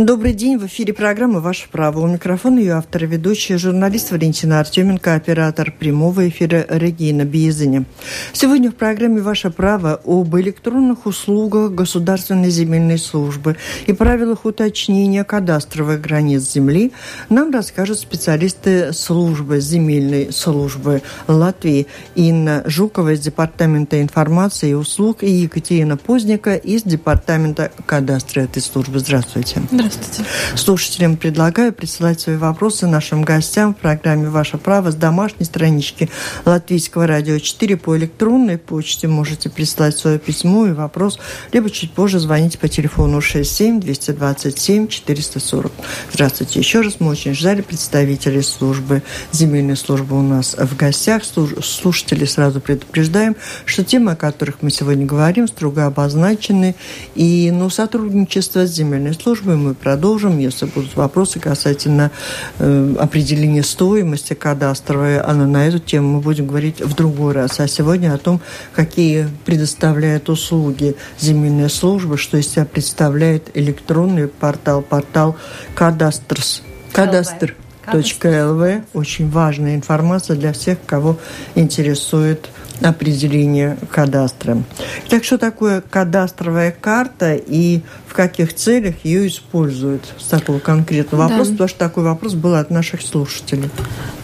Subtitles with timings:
[0.00, 0.56] Добрый день.
[0.56, 2.00] В эфире программы «Ваше право».
[2.00, 7.84] У микрофона ее автор и ведущая, журналист Валентина Артеменко, оператор прямого эфира Регина Биезиня.
[8.32, 16.00] Сегодня в программе «Ваше право» об электронных услугах Государственной земельной службы и правилах уточнения кадастровых
[16.00, 16.92] границ земли
[17.28, 25.30] нам расскажут специалисты службы земельной службы Латвии Инна Жукова из Департамента информации и услуг и
[25.30, 28.98] Екатерина Поздника из Департамента кадастра этой службы.
[29.00, 29.60] Здравствуйте.
[29.70, 29.89] Здравствуйте.
[29.90, 30.30] Здравствуйте.
[30.54, 36.08] Слушателям предлагаю присылать свои вопросы нашим гостям в программе «Ваше право» с домашней странички
[36.44, 39.08] Латвийского радио 4 по электронной почте.
[39.08, 41.18] Можете прислать свое письмо и вопрос,
[41.52, 45.72] либо чуть позже звонить по телефону 67 227 440.
[46.12, 46.96] Здравствуйте еще раз.
[47.00, 51.22] Мы очень ждали представителей службы, земельной службы у нас в гостях.
[51.24, 53.34] Слушатели сразу предупреждаем,
[53.64, 56.76] что темы, о которых мы сегодня говорим, строго обозначены.
[57.16, 60.38] И ну, сотрудничество с земельной службой мы продолжим.
[60.38, 62.10] Если будут вопросы касательно
[62.58, 67.60] э, определения стоимости кадастровой, а на эту тему мы будем говорить в другой раз.
[67.60, 68.40] А сегодня о том,
[68.74, 75.36] какие предоставляют услуги земельная служба, что из себя представляет электронный портал, портал
[75.74, 76.62] кадастрс.
[76.92, 77.56] Кадастр.
[77.92, 78.82] .лв.
[78.94, 81.18] Очень важная информация для всех, кого
[81.56, 82.48] интересует
[82.82, 84.62] определение кадастра.
[85.08, 90.02] Так что такое кадастровая карта и в каких целях ее используют?
[90.18, 91.30] С такого конкретного да.
[91.30, 93.70] вопроса, потому что такой вопрос был от наших слушателей.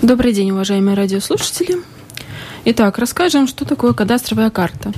[0.02, 1.76] Добрый день, уважаемые радиослушатели.
[2.64, 4.92] Итак, расскажем, что такое кадастровая карта.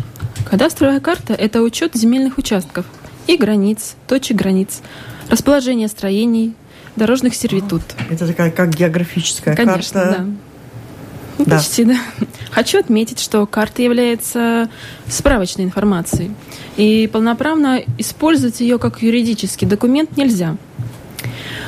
[0.48, 2.86] Кадастровая карта– это учет земельных участков
[3.26, 4.80] и границ, точек границ,
[5.28, 6.54] расположение строений,
[6.96, 7.82] дорожных сервитут.
[8.08, 10.16] Это такая как географическая Конечно, карта.
[10.18, 10.24] Да.
[11.38, 11.56] Ну, да.
[11.58, 11.96] Почти, да.
[12.50, 14.70] Хочу отметить, что карта является
[15.08, 16.32] справочной информацией,
[16.76, 20.56] и полноправно использовать ее как юридический документ нельзя.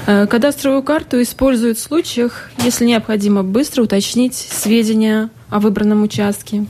[0.07, 6.67] Э, кадастровую карту используют в случаях, если необходимо быстро уточнить сведения о выбранном участке.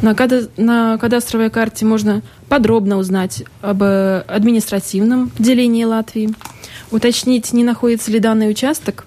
[0.00, 6.34] На, када на кадастровой карте можно подробно узнать об административном делении Латвии,
[6.90, 9.06] уточнить, не находится ли данный участок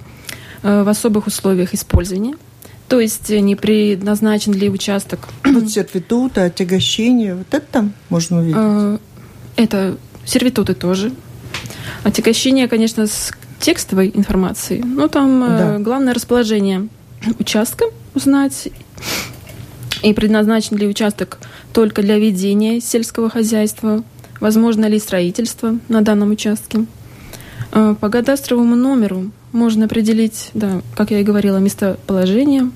[0.64, 2.36] э, в особых условиях использования,
[2.88, 5.28] то есть не предназначен ли участок.
[5.44, 8.58] Вот сервитуты, отягощения, вот это там можно увидеть?
[8.58, 8.98] Э,
[9.56, 11.12] это сервитуты тоже.
[12.04, 14.84] Отягощение, конечно, с текстовой информацией.
[14.84, 15.80] Ну, там э, да.
[15.80, 16.88] главное расположение
[17.40, 18.70] участка узнать
[20.04, 21.40] и предназначен ли участок
[21.74, 24.04] только для ведения сельского хозяйства,
[24.40, 26.86] возможно ли строительство на данном участке.
[27.76, 32.72] Э, по кадастровому номеру можно определить, да, как я и говорила, местоположение.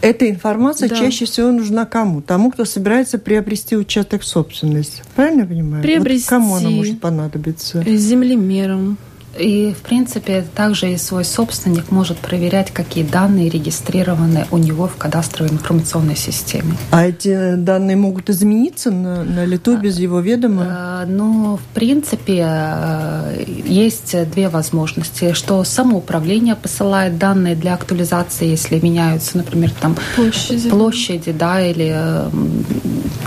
[0.00, 0.96] Эта информация да.
[0.96, 2.20] чаще всего нужна кому?
[2.20, 5.02] Тому, кто собирается приобрести участок собственности.
[5.14, 5.82] Правильно я понимаю?
[5.84, 6.24] Приобрести.
[6.24, 7.84] Вот кому она может понадобиться?
[7.86, 8.98] Землемером
[9.38, 14.96] и, в принципе, также и свой собственник может проверять, какие данные регистрированы у него в
[14.96, 16.76] кадастровой информационной системе.
[16.90, 21.04] А эти данные могут измениться на, на лету без его ведома?
[21.04, 28.78] Э, ну, в принципе, э, есть две возможности, что самоуправление посылает данные для актуализации, если
[28.80, 32.30] меняются, например, там площади, площади да, или э,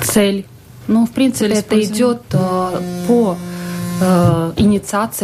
[0.04, 0.46] цель.
[0.88, 2.22] Ну, в принципе, это идет
[3.08, 3.38] по
[4.02, 4.54] э,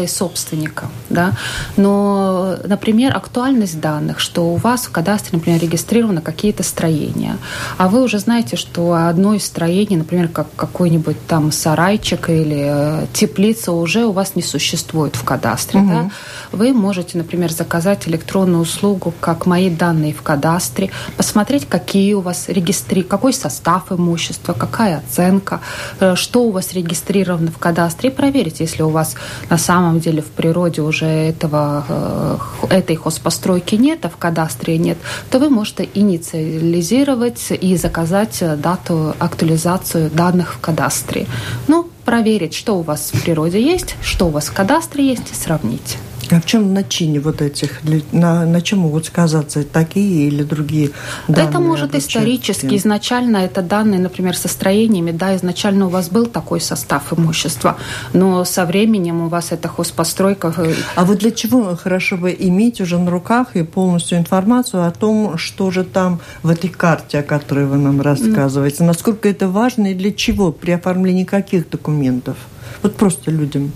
[0.08, 0.88] собственника.
[1.13, 1.31] Да?
[1.78, 7.38] Но, например, актуальность данных, что у вас в кадастре, например, регистрированы какие-то строения,
[7.78, 13.06] а вы уже знаете, что одно из строений, например, как какой-нибудь там сарайчик или э,
[13.13, 15.79] теплица уже у вас не существует в кадастре.
[15.81, 15.90] Угу.
[15.90, 16.09] Да?
[16.51, 22.50] Вы можете, например, заказать электронную услугу, как мои данные в кадастре, посмотреть, какие у вас
[22.50, 25.59] регистри, какой состав имущества, какая оценка,
[26.00, 29.16] э, что у вас регистрировано в кадастре, и проверить, если у вас
[29.50, 34.97] на самом деле в природе уже этого, э, этой хозпостройки нет, а в кадастре нет,
[35.30, 41.28] то вы можете инициализировать и заказать дату актуализацию данных в кадастре.
[41.68, 45.36] Ну, проверить, что у вас в природе есть, что у вас в кадастре есть, и
[45.36, 45.97] сравнить.
[46.34, 47.81] А в чем начине вот этих,
[48.12, 50.90] на, на чем могут сказаться такие или другие
[51.28, 51.50] данные?
[51.50, 56.60] Это может исторически, изначально это данные, например, со строениями, да, изначально у вас был такой
[56.60, 57.78] состав имущества,
[58.13, 60.54] но со временем у вас это хозпостройка.
[60.57, 64.92] Э, а вот для чего хорошо бы иметь уже на руках и полностью информацию о
[64.92, 69.92] том, что же там в этой карте, о которой вы нам рассказываете, насколько это важно
[69.92, 72.38] и для чего при оформлении каких документов?
[72.81, 73.72] Вот просто людям.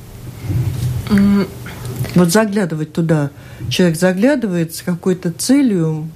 [2.18, 3.30] Вот заглядывать туда.
[3.69, 6.10] Человек заглядывает с какой-то целью,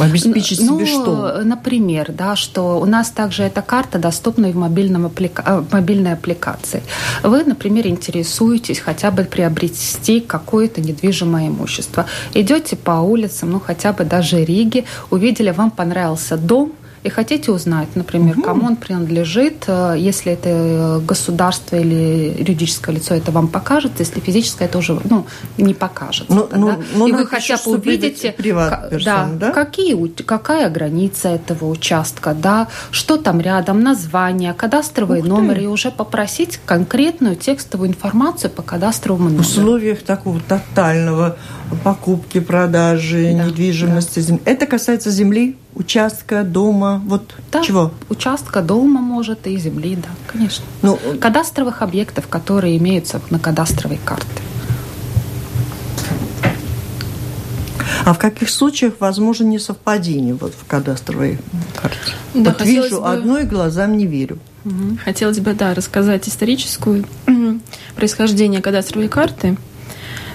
[0.00, 1.40] обеспечить ну, себе что?
[1.42, 5.42] Например, да, что у нас также эта карта доступна и в мобильном апплика...
[5.46, 6.82] Э, мобильной аппликации.
[7.22, 12.06] Вы, например, интересуетесь хотя бы приобрести какое-то недвижимое имущество.
[12.34, 16.72] Идете по улицам, ну хотя бы даже Риги, увидели, вам понравился дом–
[17.02, 18.42] и хотите узнать, например, угу.
[18.42, 24.66] кому он принадлежит, э, если это государство или юридическое лицо, это вам покажет, если физическое,
[24.66, 26.28] это уже ну, не покажет.
[26.28, 29.50] Ну, ну, ну, и вы хотя бы увидите, персон, да, да?
[29.52, 35.62] Какие, какая граница этого участка, да, что там рядом, название, кадастровый Ух номер, ты.
[35.62, 39.42] и уже попросить конкретную текстовую информацию по кадастровому номеру.
[39.44, 41.36] В условиях такого тотального
[41.84, 44.24] покупки, продажи, да, недвижимости.
[44.28, 44.38] Да.
[44.44, 45.56] Это касается земли?
[45.78, 47.92] участка, дома, вот да, чего?
[48.08, 50.64] Участка, дома, может, и земли, да, конечно.
[50.82, 54.26] Ну, Кадастровых объектов, которые имеются на кадастровой карте.
[58.04, 61.38] А в каких случаях возможно несовпадение вот в кадастровой
[61.80, 61.98] карте?
[62.34, 63.08] Да, вот вижу бы...
[63.08, 64.38] одно и глазам не верю.
[65.04, 67.04] Хотелось бы, да, рассказать историческую
[67.96, 69.56] происхождение кадастровой карты.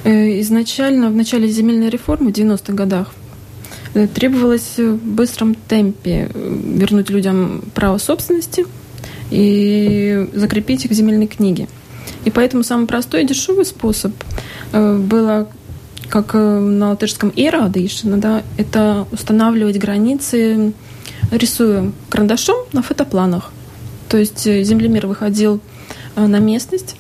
[0.04, 3.14] Э, изначально в начале земельной реформы в 90-х годах
[3.94, 8.66] Э, требовалось в быстром темпе э, вернуть людям право собственности
[9.30, 11.68] и закрепить их в земельной книге.
[12.26, 14.14] И поэтому самый простой и дешевый способ
[14.72, 15.48] было,
[16.10, 20.74] как на латышском «ирадышина», да, это устанавливать границы,
[21.32, 23.52] рисуя карандашом на фотопланах.
[24.10, 25.60] То есть землемер выходил
[26.16, 26.96] на местность,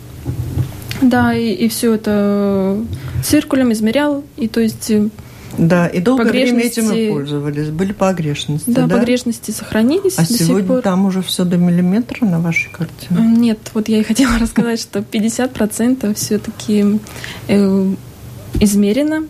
[1.02, 2.78] да, и, и все это
[3.24, 4.92] циркулем измерял, и то есть
[5.58, 7.70] да, и долгое время этим и пользовались.
[7.70, 8.70] Были погрешности.
[8.70, 8.98] Да, да?
[8.98, 10.18] погрешности сохранились.
[10.18, 13.08] А сегодня там уже все до миллиметра на вашей карте?
[13.12, 17.00] Нет, вот я и хотела рассказать, что 50% все-таки
[17.48, 17.94] э,
[18.60, 19.28] измерено.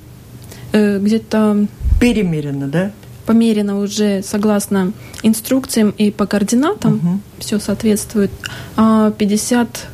[0.71, 1.67] Э, где-то...
[1.99, 2.91] Перемерено, да?
[3.25, 4.91] Померено уже согласно
[5.23, 6.95] инструкциям и по координатам.
[6.95, 7.19] Угу.
[7.39, 8.31] Все соответствует.
[8.75, 9.87] А 50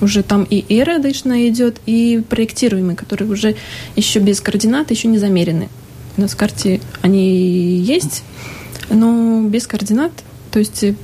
[0.00, 3.56] уже там и эра дышная идет, и проектируемые, которые уже
[3.96, 5.68] еще без координат, еще не замерены.
[6.16, 8.22] У нас в карте они есть,
[8.90, 10.12] но без координат.
[10.50, 10.94] То есть э,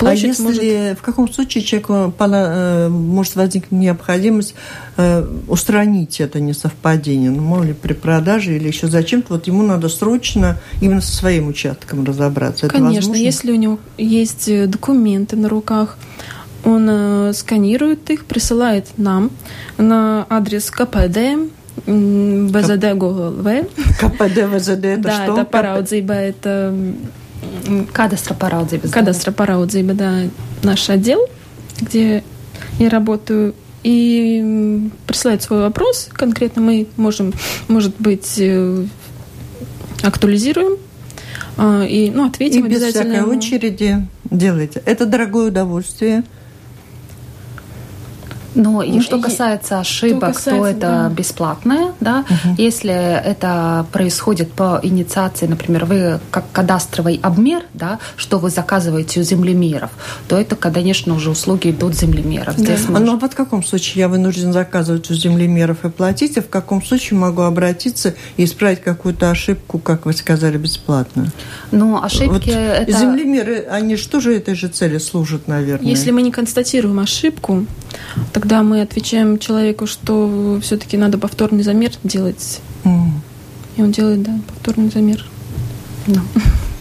[0.00, 0.98] Площадь а если может...
[0.98, 4.54] в каком случае человеку э, может возникнуть необходимость
[4.96, 7.30] э, устранить это несовпадение?
[7.30, 11.48] Ну, мало ли при продаже или еще зачем-то, вот ему надо срочно именно со своим
[11.48, 12.68] участком разобраться.
[12.68, 15.96] Конечно, если у него есть документы на руках,
[16.64, 19.30] он э, сканирует их, присылает нам
[19.78, 21.50] на адрес КПД,
[21.86, 23.46] ВЗД ГЛВ.
[23.98, 25.32] КПД ВЗД это да, что?
[25.32, 26.74] это параудzība, это
[27.92, 28.88] Кадастра параудzība.
[28.90, 30.20] Кадастра параудzība, да,
[30.62, 31.26] наш отдел,
[31.80, 32.22] где
[32.78, 33.54] я работаю.
[33.82, 37.34] И присылает свой вопрос, конкретно мы можем,
[37.68, 38.86] может быть, э,
[40.02, 40.78] актуализируем
[41.56, 43.14] а, и ну, ответим и без обязательно.
[43.14, 44.82] всякой очереди делайте.
[44.86, 46.24] Это дорогое удовольствие.
[48.54, 51.08] Но и что касается ошибок, касается, то это да.
[51.08, 52.24] бесплатное, да.
[52.28, 52.54] Угу.
[52.58, 59.22] Если это происходит по инициации, например, вы как кадастровый обмер, да, что вы заказываете у
[59.22, 59.90] землемеров,
[60.28, 62.56] то это, конечно, уже услуги идут землемеров.
[62.56, 62.62] Да.
[62.62, 63.06] Здесь можно...
[63.06, 66.48] Ну а вот в каком случае я вынужден заказывать у землемеров и платить, а в
[66.48, 71.32] каком случае могу обратиться и исправить какую-то ошибку, как вы сказали, бесплатно?
[71.70, 72.92] Ну, ошибки вот это...
[72.92, 75.88] Землемеры, они что же этой же цели служат, наверное?
[75.88, 77.66] Если мы не констатируем ошибку,
[78.32, 83.08] так когда мы отвечаем человеку, что все-таки надо повторный замер делать, mm.
[83.76, 85.24] и он делает, да, повторный замер.
[86.06, 86.20] Да.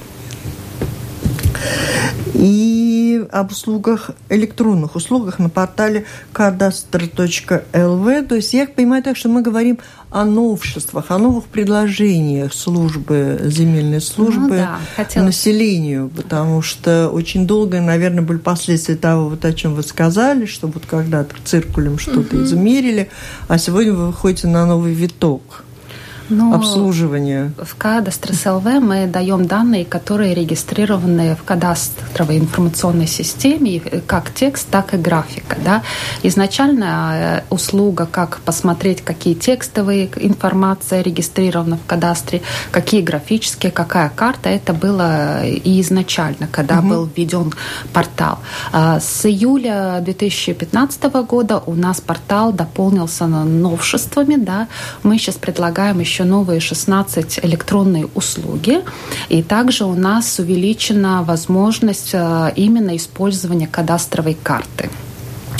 [2.34, 8.28] И об услугах, электронных услугах на портале cadastr.lv.
[8.28, 9.80] То есть я понимаю так, что мы говорим
[10.10, 14.68] о новшествах, о новых предложениях службы, земельной службы
[14.98, 19.82] ну, да, населению, потому что очень долго, наверное, были последствия того, вот о чем вы
[19.82, 22.46] сказали, что вот когда-то циркулем что-то угу.
[22.46, 23.10] измерили,
[23.48, 25.64] а сегодня вы выходите на новый виток.
[26.30, 27.52] Но обслуживания?
[27.62, 34.94] В кадастре ЛВ мы даем данные, которые регистрированы в кадастровой информационной системе как текст, так
[34.94, 35.58] и графика.
[35.64, 35.84] Да?
[36.24, 44.50] Изначально э, услуга, как посмотреть, какие текстовые информация регистрирована в кадастре, какие графические, какая карта,
[44.50, 46.88] это было и изначально, когда угу.
[46.88, 47.54] был введен
[47.92, 48.40] портал.
[48.72, 54.36] А с июля 2015 года у нас портал дополнился новшествами.
[54.36, 54.68] Да?
[55.04, 58.84] Мы сейчас предлагаем еще еще новые 16 электронные услуги.
[59.30, 64.90] И также у нас увеличена возможность э, именно использования кадастровой карты.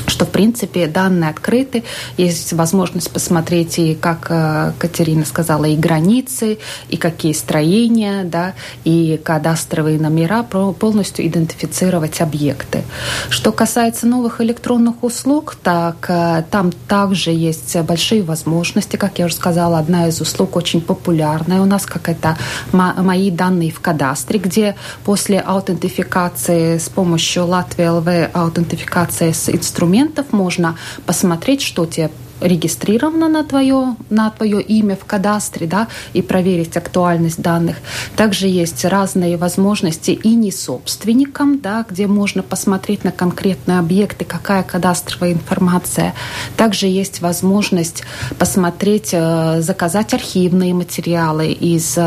[0.08, 1.84] Что, в принципе, данные открыты,
[2.18, 9.20] есть возможность посмотреть и, как э, Катерина сказала, и границы, и какие строения, да, и
[9.24, 12.84] кадастровые номера, полностью идентифицировать объекты.
[13.30, 19.36] Что касается новых электронных услуг, так э, там также есть большие возможности, как я уже
[19.36, 22.38] сказала, одна из услуг очень популярная у нас, как это
[22.72, 29.50] мои данные в кадастре, где после аутентификации с помощью Латвии ЛВ аутентификации с
[29.94, 32.10] инструментов можно посмотреть, что тебе
[32.42, 37.78] регистрировано на твое, на твое имя в кадастре, да, и проверить актуальность данных.
[38.18, 44.64] Также есть разные возможности и не собственникам, да, где можно посмотреть на конкретные объекты, какая
[44.64, 46.14] кадастровая информация.
[46.58, 48.04] Также есть возможность
[48.38, 52.02] посмотреть, э, заказать архивные материалы из э,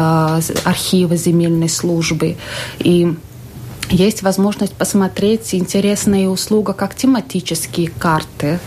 [0.65, 2.37] архива земельной службы.
[2.79, 3.15] И
[3.91, 8.59] есть возможность посмотреть интересные услуги, как тематические карты.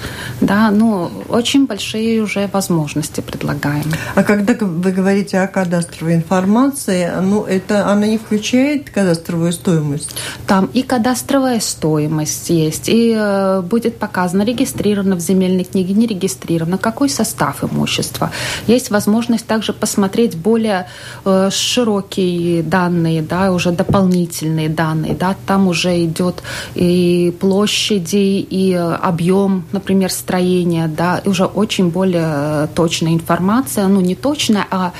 [0.41, 3.85] Да, ну, очень большие уже возможности предлагаем.
[4.15, 10.15] А когда вы говорите о кадастровой информации, ну, это она не включает кадастровую стоимость?
[10.47, 16.77] Там и кадастровая стоимость есть, и э, будет показано, регистрировано в земельной книге, не регистрировано,
[16.77, 18.31] какой состав имущества.
[18.67, 20.87] Есть возможность также посмотреть более
[21.25, 26.43] э, широкие данные, да, уже дополнительные данные данные, да, там уже идет
[26.75, 34.15] и площади, и объем, например, строения, да, и уже очень более точная информация, ну не
[34.15, 34.91] точная, а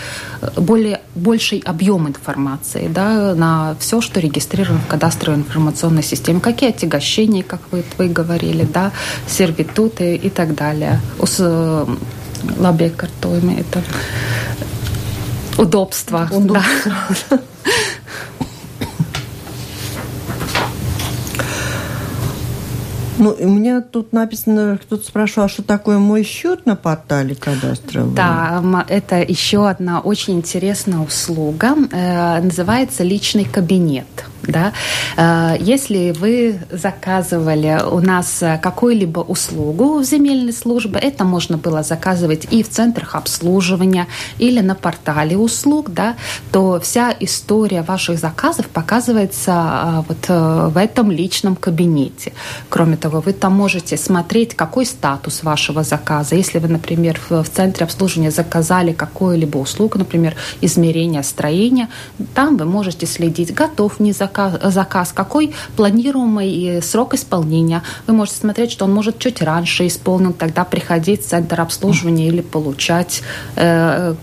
[0.55, 7.43] более больший объем информации, да, на все, что регистрировано в кадастровой информационной системе, какие отягощения,
[7.43, 8.91] как вы, вы говорили, да,
[9.27, 10.99] сервитуты и так далее.
[12.57, 13.83] Лабе картоями это
[15.57, 16.29] удобство.
[16.31, 16.93] удобство.
[17.29, 17.39] Да.
[23.19, 28.15] Ну, у меня тут написано, кто-то спрашивал, а что такое мой счет на портале кадастрового?
[28.15, 31.75] Да, это еще одна очень интересная услуга.
[31.91, 34.07] Э, называется личный кабинет.
[34.43, 34.73] Да?
[35.17, 42.47] Э, если вы заказывали у нас какую-либо услугу в земельной службе, это можно было заказывать
[42.51, 46.15] и в центрах обслуживания, или на портале услуг, да,
[46.51, 52.33] то вся история ваших заказов показывается э, вот в этом личном кабинете.
[52.69, 56.35] Кроме того, вы там можете смотреть, какой статус вашего заказа.
[56.35, 61.89] Если вы, например, в центре обслуживания заказали какую-либо услугу, например, измерение строения,
[62.33, 64.29] там вы можете следить, готов не заказ,
[64.63, 67.83] заказ какой планируемый срок исполнения.
[68.07, 72.41] Вы можете смотреть, что он может чуть раньше исполнен, тогда приходить в центр обслуживания или
[72.41, 73.21] получать
[73.55, 74.15] э,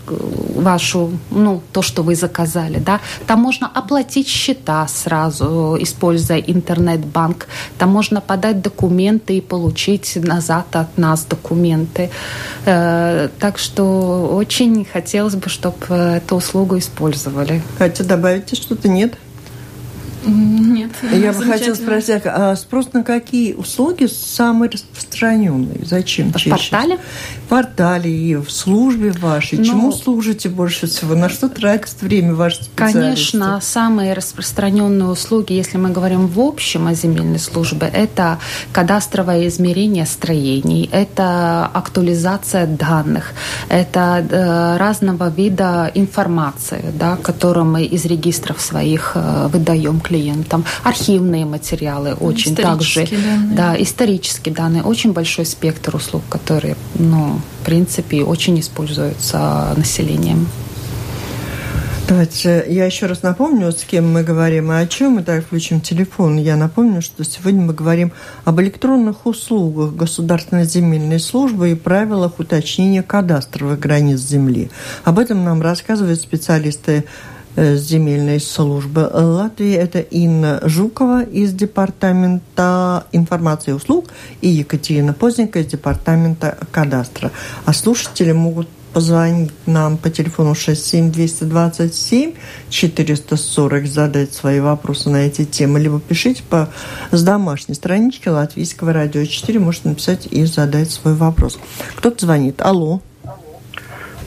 [0.55, 2.79] вашу, ну, то, что вы заказали.
[2.79, 2.99] Да?
[3.27, 7.47] Там можно оплатить счета сразу, используя интернет-банк.
[7.77, 12.09] Там можно подать документы и получить назад от нас документы.
[12.65, 17.61] Э, так что очень хотелось бы, чтобы эту услугу использовали.
[17.77, 18.89] Хотя добавите что-то?
[18.89, 19.15] Нет?
[20.25, 20.91] Нет.
[21.11, 25.85] Я бы хотела спросить, а спрос на какие услуги самые распространенные?
[25.85, 26.33] Зачем?
[26.33, 26.49] В чаще?
[26.49, 26.99] портале?
[27.45, 29.59] В портале и в службе вашей.
[29.59, 31.15] Ну, Чему служите больше всего?
[31.15, 32.69] На что тратит время специалисты?
[32.75, 38.39] Конечно, самые распространенные услуги, если мы говорим в общем о земельной службе, это
[38.73, 43.33] кадастровое измерение строений, это актуализация данных,
[43.69, 50.65] это э, разного вида информации, да, которую мы из регистров своих э, выдаем клиентам клиентам,
[50.83, 53.55] архивные материалы очень также, данные.
[53.55, 60.47] да, исторические данные, очень большой спектр услуг, которые, ну, в принципе, очень используются населением.
[62.07, 65.15] Давайте я еще раз напомню, с кем мы говорим и о чем.
[65.15, 66.37] Мы так включим телефон.
[66.37, 68.13] Я напомню, что сегодня мы говорим
[68.45, 74.71] об электронных услугах Государственной земельной службы и правилах уточнения кадастровых границ земли.
[75.03, 77.03] Об этом нам рассказывают специалисты Э,
[77.57, 79.73] земельной службы Латвии.
[79.73, 84.05] Это Инна Жукова из Департамента информации и услуг
[84.41, 87.31] и Екатерина Поздненькая из Департамента кадастра.
[87.65, 92.33] А слушатели могут позвонить нам по телефону 67227
[92.69, 96.69] 440, задать свои вопросы на эти темы, либо пишите по,
[97.11, 101.59] с домашней странички Латвийского радио 4, можете написать и задать свой вопрос.
[101.95, 102.61] Кто-то звонит.
[102.61, 103.01] Алло.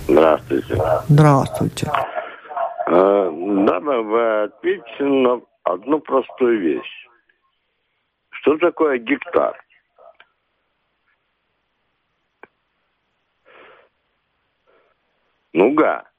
[0.06, 0.82] Здравствуйте.
[1.08, 1.90] Здравствуйте.
[2.90, 7.08] Э, надо вы ответите на одну простую вещь.
[8.30, 9.56] Что такое гектар?
[15.52, 16.09] Ну-га.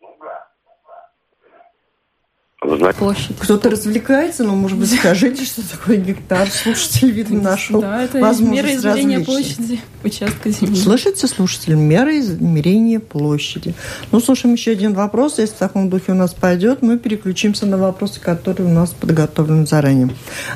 [2.63, 3.39] Знаете, Площадь.
[3.39, 6.48] Кто-то развлекается, но, может быть, скажите, что такое гектар.
[6.48, 10.75] Слушатель, видно, нашел Да, это мера измерения площади участка земли.
[10.75, 13.74] Слышите, слушатель, мера измерения площади.
[14.12, 15.39] Ну, слушаем еще один вопрос.
[15.39, 19.65] Если в таком духе у нас пойдет, мы переключимся на вопросы, которые у нас подготовлены
[19.65, 20.10] заранее.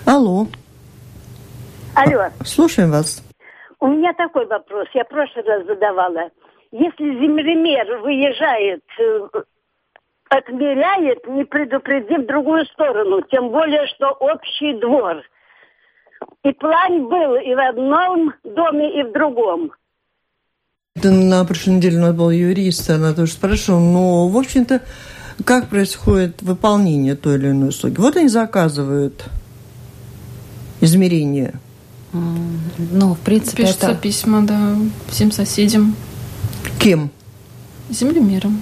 [0.06, 0.48] Алло.
[1.96, 2.28] Алло.
[2.46, 3.24] Слушаем вас.
[3.80, 4.88] У меня такой вопрос.
[4.94, 6.30] Я в прошлый раз задавала.
[6.72, 9.42] Если землемер выезжает, э,
[10.38, 15.24] отмеряет, не предупредив другую сторону, тем более, что общий двор.
[16.44, 19.72] И план был и в одном доме, и в другом.
[21.04, 24.82] На прошлой неделе у нас был юрист, она тоже спрашивала, но, в общем-то,
[25.44, 28.00] как происходит выполнение той или иной услуги?
[28.00, 29.26] Вот они заказывают
[30.80, 31.60] измерения.
[32.14, 34.00] Ну, в принципе, Пишется это...
[34.00, 34.76] письма, да,
[35.10, 35.96] всем соседям.
[36.80, 37.10] Кем?
[37.90, 38.62] Землемером.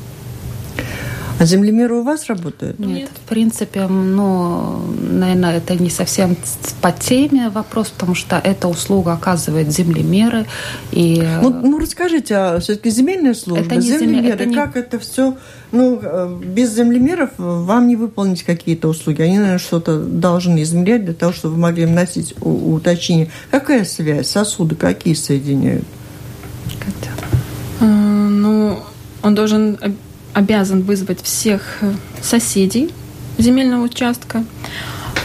[1.43, 2.79] А землемеры у вас работают?
[2.79, 3.09] Нет, Нет.
[3.13, 6.37] в принципе, ну, наверное, это не совсем
[6.81, 10.45] по теме вопрос, потому что эта услуга оказывает землемеры.
[10.93, 11.21] И...
[11.41, 14.55] Ну, ну расскажите, а все-таки земельная служба, это не землемеры, это не...
[14.55, 15.35] как это все,
[15.73, 19.21] ну, э, без землемеров вам не выполнить какие-то услуги.
[19.21, 23.27] Они, наверное, что-то должны измерять для того, чтобы вы могли вносить уточнение.
[23.51, 24.29] Какая связь?
[24.29, 25.83] Сосуды какие соединяют?
[27.81, 28.79] А, ну,
[29.21, 29.77] он должен
[30.33, 32.91] обязан вызвать всех э, соседей
[33.37, 34.43] земельного участка.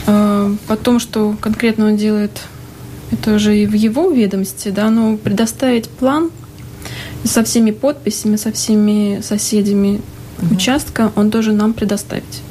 [0.07, 2.41] Э, потом, что конкретно он делает,
[3.11, 6.31] это уже и в его ведомстве, да, но предоставить план
[7.25, 10.01] со всеми подписями, со всеми соседями
[10.41, 10.55] угу.
[10.55, 12.43] участка он должен нам предоставить.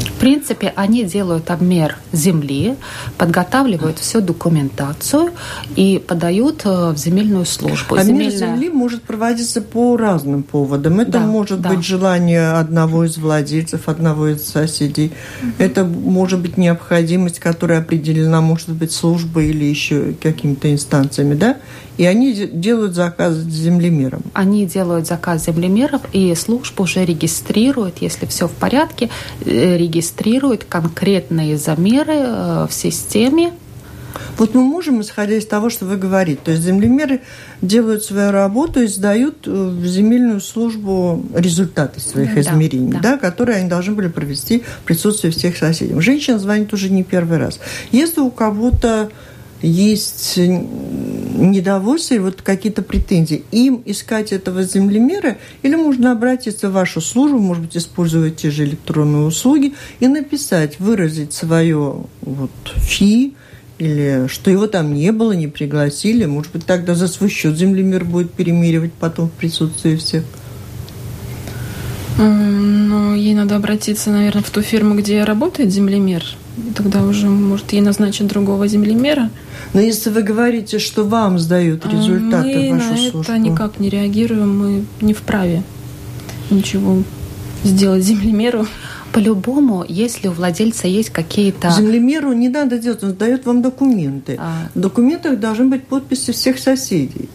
[0.00, 2.76] В принципе, они делают обмер земли,
[3.18, 5.30] подготавливают всю документацию
[5.76, 7.94] и подают э, в земельную службу.
[7.94, 8.38] Обмер Земельная...
[8.38, 11.00] земли может проводиться по разным поводам.
[11.00, 11.70] Это да, может да.
[11.70, 15.12] быть желание одного из владельцев, одного из соседей.
[15.42, 15.52] Угу.
[15.58, 21.56] Это может быть необходимость, которая определена, может быть, службой или еще какими-то инстанциями, да?
[22.00, 24.22] И они делают заказ землемером.
[24.32, 29.10] Они делают заказ землемеров, и служба уже регистрирует, если все в порядке,
[29.44, 33.52] э, регистрирует конкретные замеры э, в системе,
[34.38, 37.20] вот мы можем, исходя из того, что вы говорите, то есть землемеры
[37.60, 43.00] делают свою работу и сдают э, в земельную службу результаты своих да, измерений, да.
[43.00, 46.00] Да, которые они должны были провести в присутствии всех соседей.
[46.00, 47.60] Женщина звонит уже не первый раз.
[47.92, 49.10] Если у кого-то
[49.62, 57.38] есть недовольство вот какие-то претензии, им искать этого землемера или можно обратиться в вашу службу,
[57.38, 63.34] может быть, использовать те же электронные услуги и написать, выразить свое вот фи,
[63.78, 66.26] или что его там не было, не пригласили.
[66.26, 70.24] Может быть, тогда за свой счет землемер будет перемиривать потом в присутствии всех.
[72.20, 76.24] Ну, ей надо обратиться, наверное, в ту фирму, где работает землемер.
[76.74, 79.30] Тогда уже, может, ей назначат другого землемера.
[79.72, 83.20] Но если вы говорите, что вам сдают а результаты мы в вашу на службу...
[83.20, 85.62] это никак не реагируем, мы не вправе
[86.50, 87.02] ничего
[87.64, 88.66] сделать землемеру.
[89.12, 91.70] По-любому, если у владельца есть какие-то...
[91.70, 94.36] Землемеру не надо делать, он дает вам документы.
[94.38, 94.68] А...
[94.74, 97.28] В документах должны быть подписи всех соседей.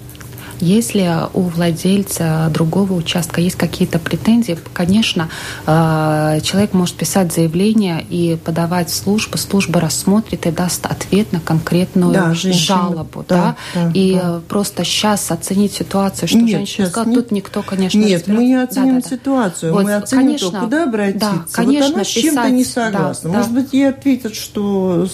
[0.60, 5.30] Если у владельца другого участка есть какие-то претензии, конечно,
[5.66, 11.40] э, человек может писать заявление и подавать в службу, служба рассмотрит и даст ответ на
[11.40, 13.26] конкретную да, жалобу.
[13.28, 13.84] Да, да?
[13.86, 14.42] Да, и да.
[14.48, 17.24] просто сейчас оценить ситуацию, что нет, женщина сказала, нет.
[17.24, 20.60] тут никто, конечно, Нет, мы не оценим да, да, ситуацию, вот, мы оценим конечно, то,
[20.62, 21.20] куда обратиться.
[21.20, 23.30] Да, конечно, вот она с чем-то не согласна.
[23.30, 23.62] Да, Может да.
[23.62, 25.08] быть, ей ответят, что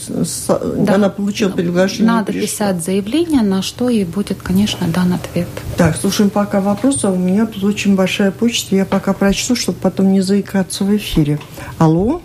[0.78, 0.96] да.
[0.96, 2.06] она получила приглашение.
[2.06, 5.48] Надо писать заявление, на что ей будет, конечно, дан ответ ответ.
[5.78, 7.06] Так, слушаем пока вопросы.
[7.06, 8.76] А у меня тут очень большая почта.
[8.76, 11.38] Я пока прочту, чтобы потом не заикаться в эфире.
[11.80, 12.22] Алло?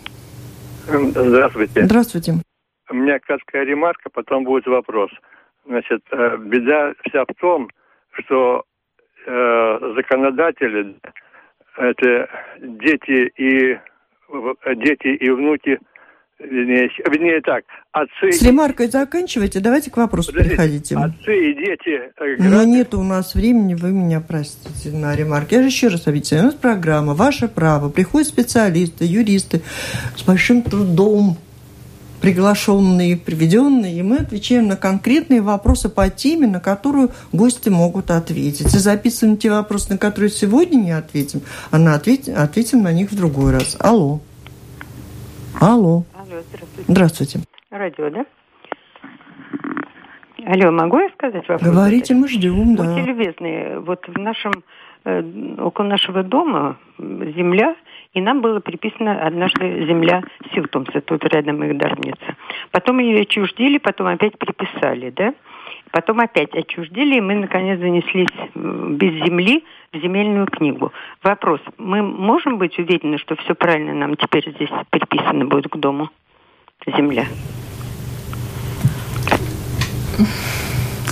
[0.87, 1.85] Здравствуйте.
[1.85, 2.35] Здравствуйте.
[2.91, 5.11] У меня краткая ремарка, потом будет вопрос.
[5.67, 7.69] Значит, э, беда вся в том,
[8.13, 8.63] что
[9.27, 10.95] э, законодатели,
[11.77, 12.29] это
[12.61, 13.79] дети и
[14.77, 15.79] дети и внуки
[16.39, 18.33] Вернее, вернее так, отцы...
[18.33, 20.97] С ремаркой заканчивайте, давайте к вопросу Подождите, переходите.
[20.97, 22.13] Отцы и дети...
[22.19, 25.55] Э, Но нет у нас времени, вы меня простите на ремарки.
[25.55, 27.89] Я же еще раз объясняю, у нас программа «Ваше право».
[27.89, 29.63] Приходят специалисты, юристы
[30.15, 31.39] с большим трудом,
[32.21, 38.75] приглашенные, приведенные, и мы отвечаем на конкретные вопросы по теме, на которую гости могут ответить.
[38.75, 42.29] И записываем те вопросы, на которые сегодня не ответим, а на ответ...
[42.29, 43.77] ответим на них в другой раз.
[43.79, 44.21] Алло.
[45.59, 46.05] Алло.
[46.29, 46.93] Алло, здравствуйте.
[46.93, 47.39] Здравствуйте.
[47.71, 48.27] Радио, да?
[50.45, 51.63] Алло, могу я сказать вопрос?
[51.63, 52.85] Говорите, мы ждем, да.
[52.85, 54.53] Будьте любезны, вот в нашем
[55.05, 55.23] э,
[55.59, 57.77] около нашего дома земля,
[58.13, 62.37] и нам было приписано однажды земля Силтумса, тут рядом их дарница.
[62.73, 65.33] Потом ее отчуждили, потом опять приписали, да?
[65.91, 70.93] Потом опять отчуждили, и мы, наконец, занеслись без земли в земельную книгу.
[71.23, 71.61] Вопрос.
[71.79, 76.11] Мы можем быть уверены, что все правильно нам теперь здесь приписано будет к дому?
[76.87, 77.27] Земля.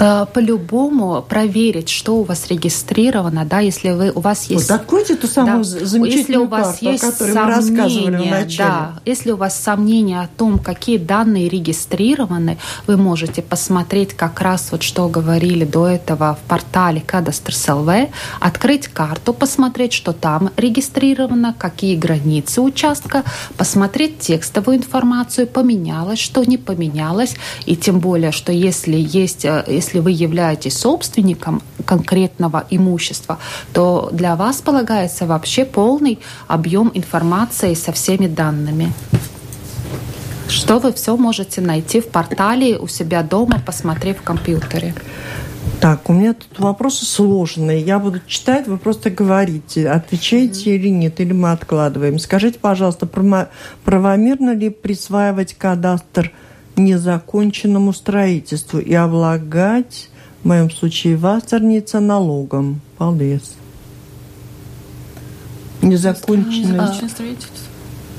[0.00, 4.68] Э, по-любому проверить, что у вас регистрировано, да, если вы, у вас есть...
[4.68, 8.30] Вот откройте ту самую да, замечательную если у вас карту, есть о которой сомнения, мы
[8.30, 8.56] рассказывали.
[8.58, 14.68] Да, если у вас сомнения о том, какие данные регистрированы, вы можете посмотреть как раз
[14.72, 17.90] вот что говорили до этого в портале Кадастрс ЛВ,
[18.40, 23.22] открыть карту, посмотреть, что там регистрировано, какие границы участка,
[23.56, 30.00] посмотреть текстовую информацию, поменялось, что не поменялось, и тем более, что если есть э, если
[30.00, 33.38] вы являетесь собственником конкретного имущества,
[33.72, 36.18] то для вас полагается вообще полный
[36.48, 38.92] объем информации со всеми данными
[40.46, 44.94] что вы все можете найти в портале у себя дома, посмотрев в компьютере.
[45.80, 47.80] Так, у меня тут вопросы сложные.
[47.80, 50.76] Я буду читать, вы просто говорите, отвечаете mm-hmm.
[50.76, 52.18] или нет, или мы откладываем.
[52.18, 53.08] Скажите, пожалуйста,
[53.84, 56.30] правомерно ли присваивать кадастр
[56.76, 60.08] незаконченному строительству и облагать,
[60.42, 62.80] в моем случае, вассерница налогом.
[62.98, 63.42] Paldies.
[65.82, 67.74] Незаконченное строительство.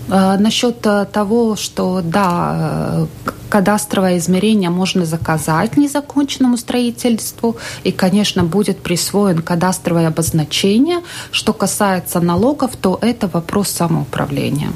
[0.08, 3.08] А, насчет э, того, что да,
[3.50, 11.00] кадастровое измерение можно заказать незаконченному строительству, и, конечно, будет присвоен кадастровое обозначение.
[11.32, 14.70] Что касается налогов, то это вопрос самоуправления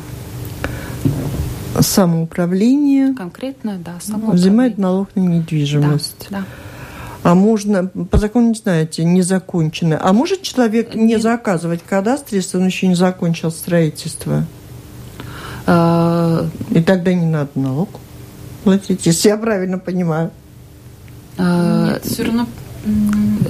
[1.82, 3.14] самоуправление.
[3.14, 4.50] Конкретно, да, самоуправление.
[4.50, 6.28] Взимает налог на недвижимость.
[6.30, 6.46] Да, да.
[7.22, 10.00] А можно, по закону не знаете, незаконченное.
[10.02, 14.46] А может человек не, не заказывать кадастр, если он еще не закончил строительство?
[15.66, 16.48] А...
[16.72, 17.90] И тогда не надо налог
[18.64, 20.32] платить, если я правильно понимаю.
[21.38, 21.94] А...
[21.94, 22.48] Нет, все равно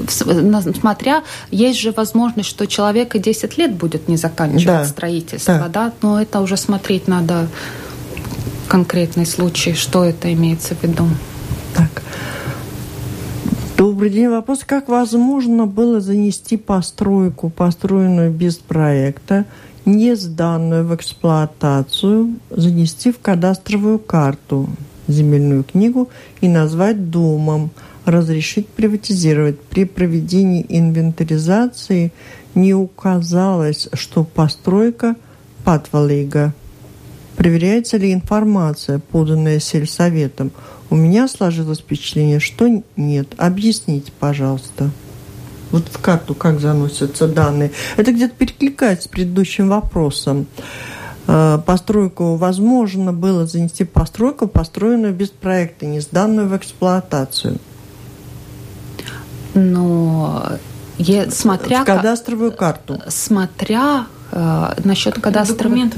[0.08, 5.68] смотря, есть же возможность, что человек и 10 лет будет не заканчивать да, строительство, да.
[5.68, 7.48] да, но это уже смотреть надо
[8.70, 11.08] конкретный случай, что это имеется в виду.
[11.76, 12.04] Так.
[13.76, 14.30] Добрый день.
[14.30, 19.46] Вопрос, как возможно было занести постройку, построенную без проекта,
[19.86, 24.70] не сданную в эксплуатацию, занести в кадастровую карту,
[25.08, 27.72] земельную книгу и назвать домом,
[28.06, 29.60] разрешить приватизировать.
[29.60, 32.12] При проведении инвентаризации
[32.54, 35.16] не указалось, что постройка
[35.64, 36.54] патвалига–
[37.40, 40.52] Проверяется ли информация, поданная сельсоветом?
[40.90, 43.34] У меня сложилось впечатление, что нет.
[43.38, 44.90] Объясните, пожалуйста.
[45.72, 47.72] Вот в карту как заносятся данные.
[47.96, 50.48] Это где-то перекликается с предыдущим вопросом.
[51.28, 57.58] Э, постройку возможно было занести постройку, построенную без проекта, не сданную в эксплуатацию.
[59.54, 60.44] Но
[61.30, 61.84] смотря...
[61.84, 63.02] В кадастровую карту.
[63.08, 65.92] Смотря насчет кадастровых...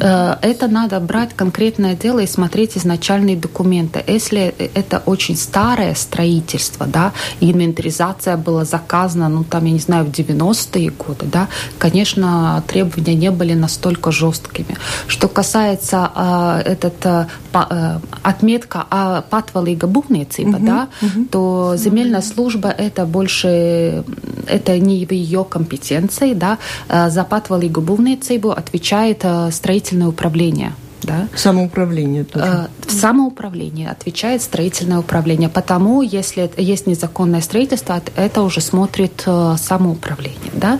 [0.00, 4.02] Э, это надо брать конкретное дело и смотреть изначальные документы.
[4.06, 10.04] Если это очень старое строительство, да, и инвентаризация была заказана, ну, там, я не знаю,
[10.04, 14.76] в 90-е годы, да, конечно, требования не были настолько жесткими.
[15.06, 21.24] Что касается э, этот, э, э, отметка о патвалīga būvniecība, угу, да, угу.
[21.30, 24.04] то земельная служба это больше,
[24.46, 26.58] это не в ее компетенции, да,
[26.88, 30.72] э, за патвалīga патвалīgu būvniecību отвечает э, строительное управление–
[31.06, 31.28] да?
[31.34, 32.68] Самоуправление тоже.
[32.86, 35.48] Э, самоуправление отвечает строительное управление.
[35.48, 40.52] Потому, если есть незаконное строительство, это уже смотрит э, самоуправление.
[40.54, 40.78] Да?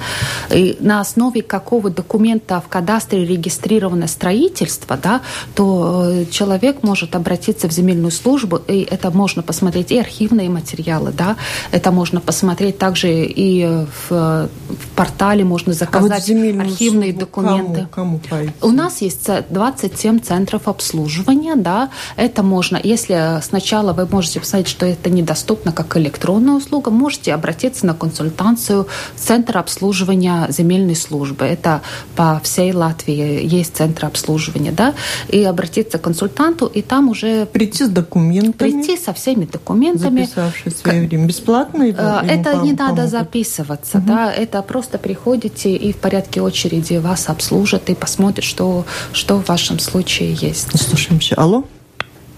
[0.51, 5.21] И на основе какого документа в кадастре регистрировано строительство, да,
[5.55, 11.12] то э, человек может обратиться в земельную службу, и это можно посмотреть и архивные материалы,
[11.12, 11.37] да,
[11.71, 17.87] это можно посмотреть также и в, в портале можно заказать а вот архивные документы.
[17.91, 24.07] Кому, кому У нас есть 27 7 центров обслуживания, да, это можно, если сначала вы
[24.07, 30.46] можете писать, что это недоступно как электронная услуга, можете обратиться на консультацию в Центр обслуживания
[30.50, 31.44] земельной службы.
[31.44, 31.83] Это
[32.14, 34.94] по всей Латвии есть Центр обслуживания, да,
[35.29, 37.46] и обратиться к консультанту, и там уже...
[37.46, 38.70] Прийти с документами.
[38.70, 40.22] Прийти со всеми документами.
[40.22, 41.26] Записавшись время.
[41.26, 41.83] Бесплатно?
[41.83, 42.79] Э, это не помогут?
[42.79, 44.07] надо записываться, угу.
[44.09, 49.48] да, это просто приходите и в порядке очереди вас обслужат и посмотрят, что, что в
[49.48, 50.79] вашем случае случае есть.
[50.79, 51.35] Слушаем еще.
[51.35, 51.64] Алло?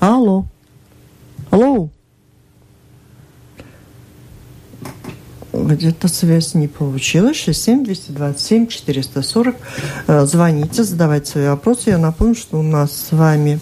[0.00, 0.46] Алло?
[1.50, 1.90] Алло?
[5.52, 7.36] где-то связь не получилась.
[7.36, 9.56] 67 227 440.
[10.26, 11.90] Звоните, задавайте свои вопросы.
[11.90, 13.60] Я напомню, что у нас с вами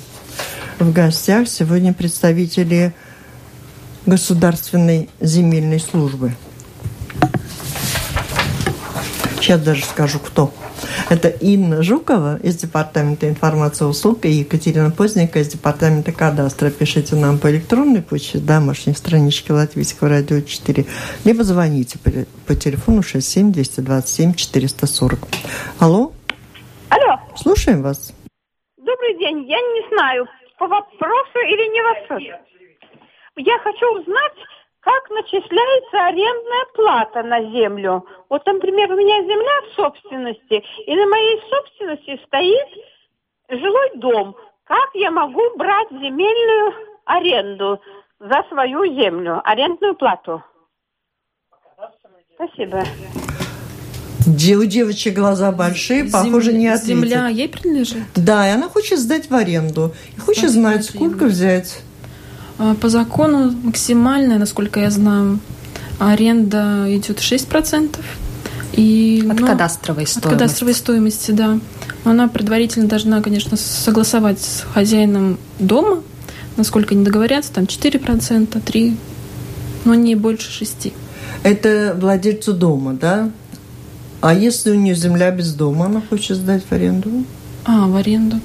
[0.79, 2.95] в гостях сегодня представители
[4.05, 6.37] Государственной земельной службы.
[9.41, 10.55] Сейчас даже скажу, кто.
[11.09, 16.71] Это Инна Жукова из Департамента информации и услуг и Екатерина Поздненькая из Департамента кадастра.
[16.71, 20.85] Пишите нам по электронной почте, домашней страничке Латвийского радио 4,
[21.25, 22.11] либо звоните по,
[22.47, 25.19] по телефону 67 227 440.
[25.79, 26.13] Алло?
[26.89, 27.19] Алло.
[27.37, 28.13] Слушаем вас.
[28.77, 29.49] Добрый день.
[29.49, 30.27] Я не знаю,
[30.59, 32.23] по вопросу или не вопрос.
[33.37, 34.33] Я хочу узнать,
[34.87, 38.07] как начисляется арендная плата на землю.
[38.31, 42.69] Вот, например, у меня земля в собственности, и на моей собственности стоит
[43.49, 44.37] жилой дом.
[44.63, 46.73] Как я могу брать земельную
[47.05, 47.81] аренду
[48.21, 50.45] за свою землю, арендную плату?
[52.37, 52.85] Спасибо.
[54.25, 56.87] У девочек глаза большие, похоже, не ответит.
[56.87, 58.05] Земля ей принадлежит?
[58.15, 59.95] Да, и она хочет сдать в аренду.
[60.17, 61.83] И хочет знать, сколько взять.
[62.59, 65.41] А, по закону максимальная, насколько я знаю,
[65.99, 67.99] аренда идет 6%.
[68.73, 70.27] И, от ну, кадастровой стоимости.
[70.27, 71.59] От кадастровой стоимости, да.
[72.05, 76.03] Но она предварительно должна, конечно, согласовать с хозяином дома,
[76.57, 78.97] насколько они договорятся, там 4%, 3%,
[79.85, 80.93] но не больше 6%.
[81.43, 83.31] Это владельцу дома, да?
[84.21, 87.25] А если у нее земля без дома, она хочет сдать в аренду?
[87.65, 88.41] А, в аренду.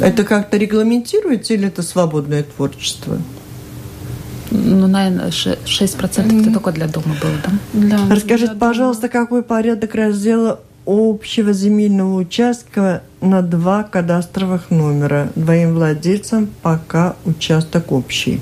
[0.00, 3.18] Это как-то регламентируется или это свободное творчество?
[4.50, 6.40] Ну, наверное, 6% mm.
[6.42, 7.98] это только для дома было, да?
[8.06, 9.24] да Расскажите, для пожалуйста, дома.
[9.24, 18.40] какой порядок раздела общего земельного участка на два кадастровых номера двоим владельцам, пока участок общий?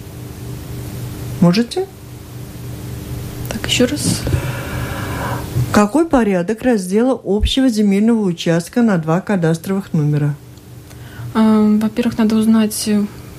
[1.40, 1.86] Можете?
[3.50, 4.22] Так, еще раз.
[5.72, 10.34] Какой порядок раздела общего земельного участка на два кадастровых номера?
[11.34, 12.88] А, во-первых, надо узнать,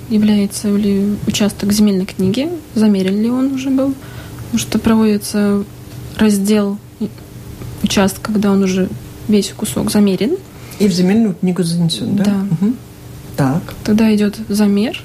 [0.09, 3.93] является ли участок земельной книги, замерен ли он уже был,
[4.37, 5.63] потому что проводится
[6.17, 6.77] раздел
[7.83, 8.89] участка, когда он уже
[9.27, 10.37] весь кусок замерен.
[10.79, 12.23] И в земельную книгу занесен, да?
[12.23, 12.45] Да.
[12.51, 12.73] Угу.
[13.37, 13.73] Так.
[13.83, 15.01] Тогда идет замер,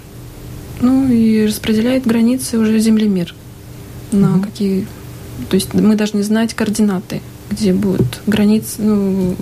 [0.80, 3.34] ну и распределяет границы уже землемер.
[4.12, 4.42] На угу.
[4.42, 4.86] какие.
[5.48, 9.36] То есть мы должны знать координаты, где будут границы, ну,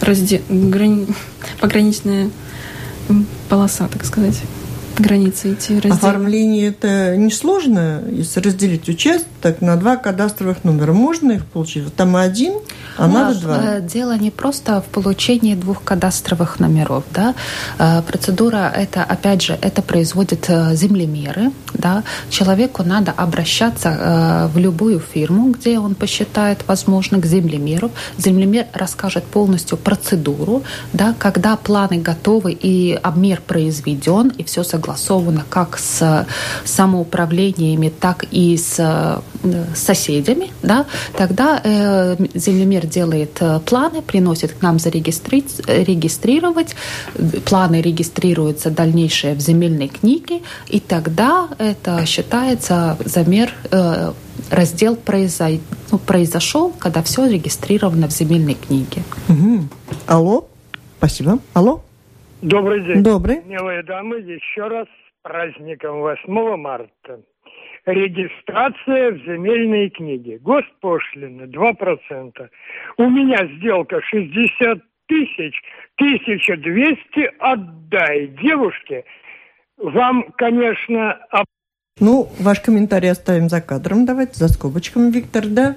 [0.00, 1.06] раздел, грани,
[1.60, 2.30] пограничная
[3.48, 4.40] полоса, так сказать
[5.00, 5.94] границы эти разделы.
[5.94, 10.92] Оформление это несложно, если разделить участок на два кадастровых номера.
[10.92, 11.94] Можно их получить?
[11.94, 12.54] Там один,
[12.96, 13.58] а ну, надо два.
[13.62, 17.04] Э, дело не просто в получении двух кадастровых номеров.
[17.12, 17.34] Да?
[17.78, 21.52] Э, процедура это, опять же, это производят э, землемеры.
[21.74, 22.02] Да?
[22.30, 27.90] Человеку надо обращаться в любую фирму, где он посчитает возможно, к землемеру.
[28.18, 35.44] Землемер расскажет полностью процедуру, да, когда планы готовы и обмер произведен, и все согласовано согласовано
[35.48, 36.26] как с
[36.64, 44.62] самоуправлениями, так и с э, соседями, да, тогда э, землемер делает э, планы, приносит к
[44.62, 45.44] нам зарегистри...
[45.66, 46.74] регистрировать,
[47.44, 54.12] планы регистрируются дальнейшее в земельной книге, и тогда это считается замер э,
[54.50, 55.60] раздел произой...
[55.90, 59.02] ну, произошел, когда все регистрировано в земельной книге.
[59.28, 59.68] Угу.
[60.06, 60.46] Алло,
[60.98, 61.38] спасибо.
[61.52, 61.87] Алло.
[62.42, 63.02] Добрый день.
[63.02, 63.42] Добрый.
[63.44, 67.20] Милые дамы, еще раз с праздником 8 марта.
[67.84, 70.38] Регистрация в земельной книге.
[70.38, 72.48] Госпошлина 2%.
[72.98, 75.62] У меня сделка 60 тысяч,
[75.96, 79.04] 1200 отдай девушке.
[79.78, 81.18] Вам, конечно,
[82.00, 85.76] ну, ваш комментарий оставим за кадром, давайте, за скобочками, Виктор, да?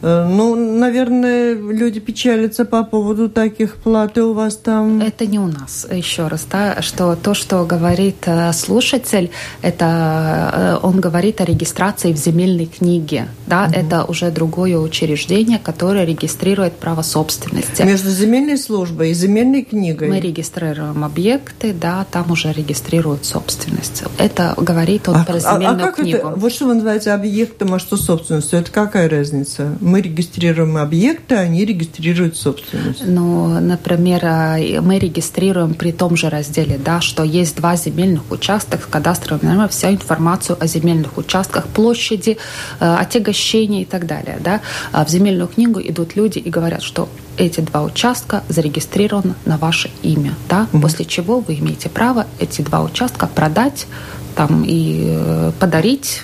[0.00, 5.00] Э, ну, наверное, люди печалятся по поводу таких плат, и у вас там...
[5.00, 9.30] Это не у нас, еще раз, да, что то, что говорит э, слушатель,
[9.62, 13.72] это э, он говорит о регистрации в земельной книге, да, угу.
[13.74, 17.82] это уже другое учреждение, которое регистрирует право собственности.
[17.82, 20.08] Между земельной службой и земельной книгой?
[20.08, 24.04] Мы регистрируем объекты, да, там уже регистрируют собственность.
[24.18, 26.18] Это говорит он а, про земельную а, а как книгу.
[26.18, 28.60] Это, вот что вы называете объектом, а что собственностью?
[28.60, 29.76] Это какая разница?
[29.88, 33.02] Мы регистрируем объекты, они регистрируют собственность.
[33.06, 38.78] Ну, например, а, мы регистрируем при том же разделе, да, что есть два земельных участка,
[38.78, 42.38] кадастровый номер, вся информацию о земельных участках, площади,
[42.80, 44.38] э, отягощения и так далее.
[44.40, 44.60] Да.
[44.92, 49.90] А в земельную книгу идут люди и говорят, что эти два участка зарегистрированы на ваше
[50.02, 50.82] имя, да, угу.
[50.82, 53.86] после чего вы имеете право эти два участка продать
[54.34, 56.22] там и э, подарить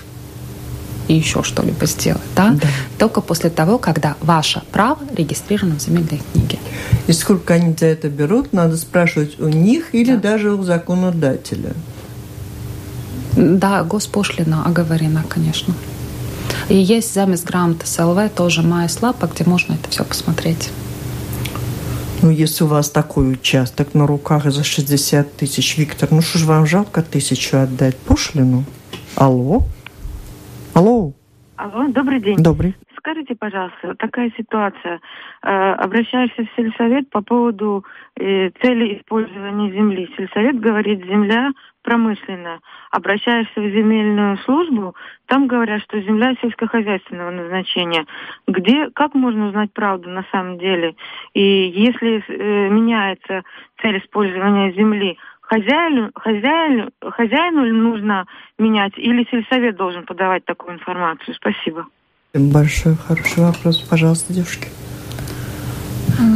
[1.08, 2.50] и еще что-либо сделать, да?
[2.50, 2.68] да?
[2.98, 6.58] Только после того, когда ваше право регистрировано в земельной книге.
[7.06, 10.32] И сколько они за это берут, надо спрашивать у них или да.
[10.32, 11.74] даже у законодателя?
[13.36, 15.74] Да, госпошлина оговорена, конечно.
[16.68, 20.70] И есть замес грамоты СЛВ, тоже Майя Слапа, где можно это все посмотреть.
[22.22, 26.44] Ну, если у вас такой участок на руках за 60 тысяч, Виктор, ну что ж
[26.44, 28.64] вам жалко тысячу отдать пошлину?
[29.14, 29.66] Алло?
[30.74, 31.12] Алло?
[31.56, 32.42] Алло, добрый день.
[32.42, 32.74] Добрый.
[32.98, 35.00] Скажите, пожалуйста, такая ситуация.
[35.42, 37.84] Э, обращаешься в сельсовет по поводу
[38.16, 40.10] э, цели использования земли.
[40.16, 41.52] Сельсовет говорит, земля
[41.84, 42.60] промышленная.
[42.90, 48.06] Обращаешься в земельную службу, там говорят, что земля сельскохозяйственного назначения.
[48.48, 50.96] Где, как можно узнать правду на самом деле?
[51.34, 53.42] И если э, меняется
[53.80, 55.18] цель использования земли,
[55.54, 58.26] хозяину, хозяину, хозяину нужно
[58.58, 61.34] менять или сельсовет должен подавать такую информацию?
[61.34, 61.86] Спасибо.
[62.34, 63.78] Большой хороший вопрос.
[63.80, 64.68] Пожалуйста, девушки.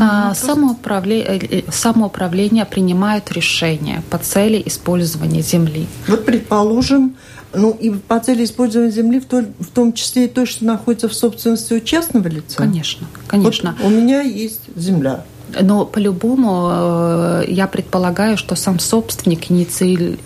[0.01, 5.87] А, самоуправление, э, э, самоуправление принимает решение по цели использования земли.
[6.09, 7.17] Вот, предположим,
[7.55, 11.09] ну и по цели использования земли в, то, в том числе и то, что находится
[11.09, 12.57] в собственности у частного лица?
[12.57, 13.77] Конечно, конечно.
[13.79, 15.25] Вот у меня есть земля.
[15.61, 20.21] Но по-любому э, я предполагаю, что сам собственник инициирует,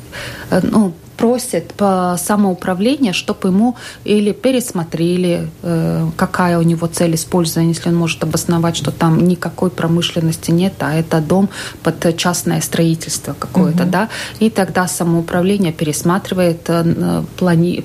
[0.63, 7.89] ну, просит по самоуправлению, чтобы ему или пересмотрели, э, какая у него цель использования, если
[7.89, 11.49] он может обосновать, что там никакой промышленности нет, а это дом
[11.83, 13.93] под частное строительство какое-то, угу.
[13.93, 14.09] да,
[14.41, 17.85] и тогда самоуправление пересматривает э, плани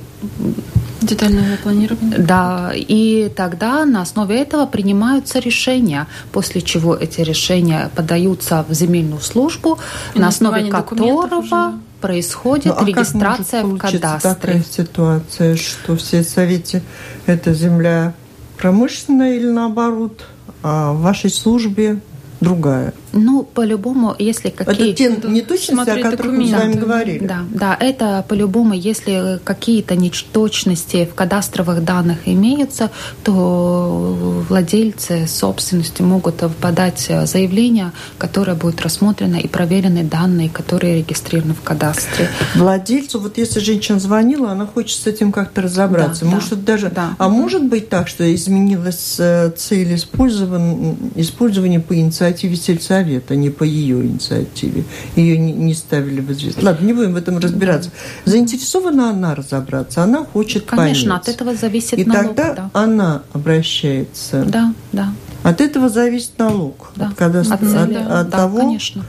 [1.01, 2.17] Детальное планирование.
[2.17, 9.21] Да, и тогда на основе этого принимаются решения, после чего эти решения подаются в земельную
[9.21, 9.77] службу,
[10.15, 11.73] и на основе которого уже...
[12.01, 14.33] происходит ну, а регистрация как в кадастре.
[14.36, 16.81] такая ситуация, что в сельсовете
[17.25, 18.13] эта земля
[18.57, 20.25] промышленная или наоборот,
[20.63, 21.99] а в вашей службе
[22.39, 22.93] другая?
[23.13, 24.91] Ну, по-любому, если какие...
[24.91, 27.26] Это те неточности, о которых мы с вами говорили.
[27.26, 32.91] Да, да, это по-любому, если какие-то неточности в кадастровых данных имеются,
[33.23, 41.62] то владельцы собственности могут подать заявление, которое будет рассмотрено и проверены данные, которые регистрированы в
[41.62, 42.30] кадастре.
[42.56, 46.26] Владельцу, вот если женщина звонила, она хочет с этим как-то разобраться.
[46.26, 46.89] Да, может да, даже...
[46.89, 47.15] Да.
[47.17, 52.97] А может быть так, что изменилась э, цель использования, использования по инициативе сельсовета?
[52.97, 54.83] совета, не по ее инициативе.
[55.15, 56.63] Ее не, не ставили в известность.
[56.63, 57.91] Ладно, не будем в этом разбираться.
[58.25, 61.27] Заинтересована она разобраться, она хочет Конечно, понять.
[61.27, 62.35] от этого зависит И налог.
[62.35, 62.69] тогда да.
[62.73, 64.43] она обращается.
[64.45, 65.13] Да, да.
[65.43, 66.91] От этого зависит налог.
[66.95, 67.07] Да.
[67.07, 69.05] От, когда, от, цели, от, от да, того, конечно.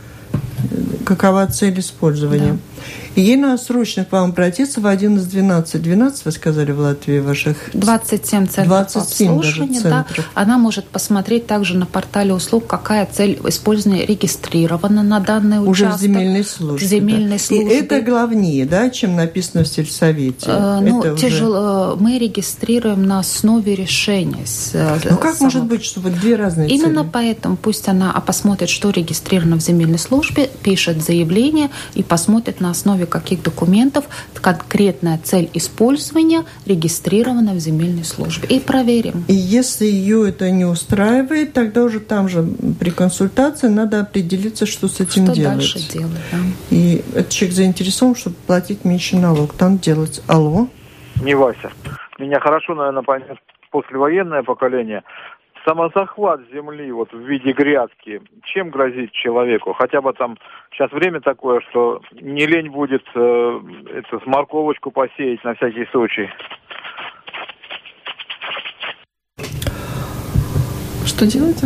[1.05, 2.53] какова цель использования.
[2.53, 2.59] Да.
[3.19, 5.83] И ей надо срочно к вам обратиться в один из 12.
[5.83, 7.57] 12, вы сказали, в Латвии ваших...
[7.73, 9.81] 27 центров 27 обслуживания.
[9.81, 10.07] Да.
[10.35, 15.99] Она может посмотреть также на портале услуг, какая цель использования регистрирована на данный Уже участок.
[15.99, 16.87] в земельной службе.
[16.87, 17.45] В земельной да.
[17.45, 17.77] службе.
[17.77, 20.47] И это главнее, да, чем написано в сельсовете?
[20.47, 21.95] Э, ну, это тяжело.
[21.95, 22.01] Уже...
[22.01, 24.45] Мы регистрируем на основе решения.
[24.75, 25.47] Э, ну, как само...
[25.47, 27.11] может быть, чтобы две разные Именно цели?
[27.13, 33.08] поэтому пусть она посмотрит, что регистрировано в земельной службе, пишет заявление и посмотрит на основе
[33.09, 34.05] каких документов
[34.41, 38.49] конкретная цель использования регистрирована в земельной службе.
[38.49, 39.25] И проверим.
[39.29, 42.47] И если ее это не устраивает, тогда уже там же
[42.79, 45.57] при консультации надо определиться, что с этим что делать.
[45.57, 46.39] дальше делать, да.
[46.71, 49.55] И этот человек заинтересован, чтобы платить меньше налог.
[49.55, 50.23] Там делать.
[50.27, 50.69] Алло?
[51.23, 51.71] Не Вася.
[52.19, 53.39] Меня хорошо, наверное, понять
[53.71, 55.03] послевоенное поколение
[55.65, 59.73] самозахват земли вот в виде грядки, чем грозит человеку?
[59.73, 60.37] Хотя бы там
[60.73, 63.61] сейчас время такое, что не лень будет э,
[63.95, 66.29] это, морковочку посеять на всякий случай.
[71.19, 71.57] Что делать?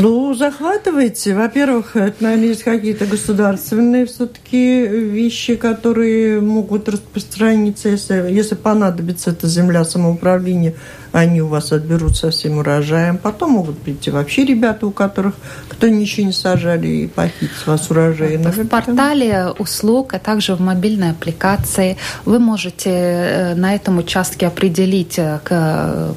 [0.00, 1.34] Ну, захватывайте.
[1.34, 9.48] Во-первых, это, наверное, есть какие-то государственные все-таки вещи, которые могут распространиться, если, если понадобится эта
[9.48, 10.76] земля самоуправления
[11.12, 13.18] они у вас отберут со всем урожаем.
[13.18, 15.34] Потом могут прийти вообще ребята, у которых
[15.68, 18.36] кто ничего не сажали, и похитить вас урожай.
[18.36, 25.18] В портале услуг, а также в мобильной аппликации вы можете э, на этом участке определить,
[25.18, 26.12] э,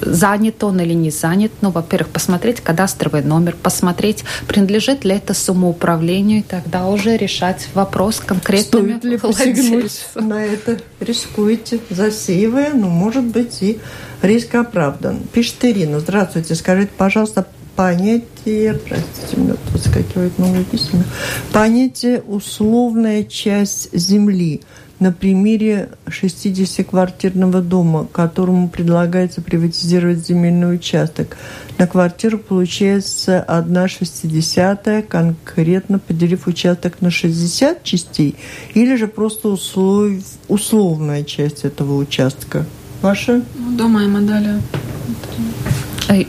[0.00, 1.52] занят он или не занят.
[1.60, 8.20] Ну, во-первых, посмотреть кадастровый номер, посмотреть, принадлежит ли это самоуправлению, и тогда уже решать вопрос
[8.24, 8.80] конкретно.
[8.80, 10.78] Стоит ли посягнуть на это?
[11.00, 13.78] Рискуете, засеивая, но, может быть, и
[14.22, 15.20] Риск оправдан.
[15.32, 16.00] Пишет Ирина.
[16.00, 16.54] Здравствуйте.
[16.54, 17.46] Скажите, пожалуйста,
[17.76, 21.04] понятие, простите, у меня выскакивает новые письма,
[21.52, 24.62] понятие условная часть земли.
[24.98, 31.36] на примере 60-квартирного дома, которому предлагается приватизировать земельный участок.
[31.78, 38.36] На квартиру получается одна шестидесятая, конкретно поделив участок на 60 частей,
[38.74, 40.12] или же просто услов...
[40.48, 42.64] условная часть этого участка?
[43.02, 43.42] Ваша?
[43.54, 44.60] Ну, дома и далее.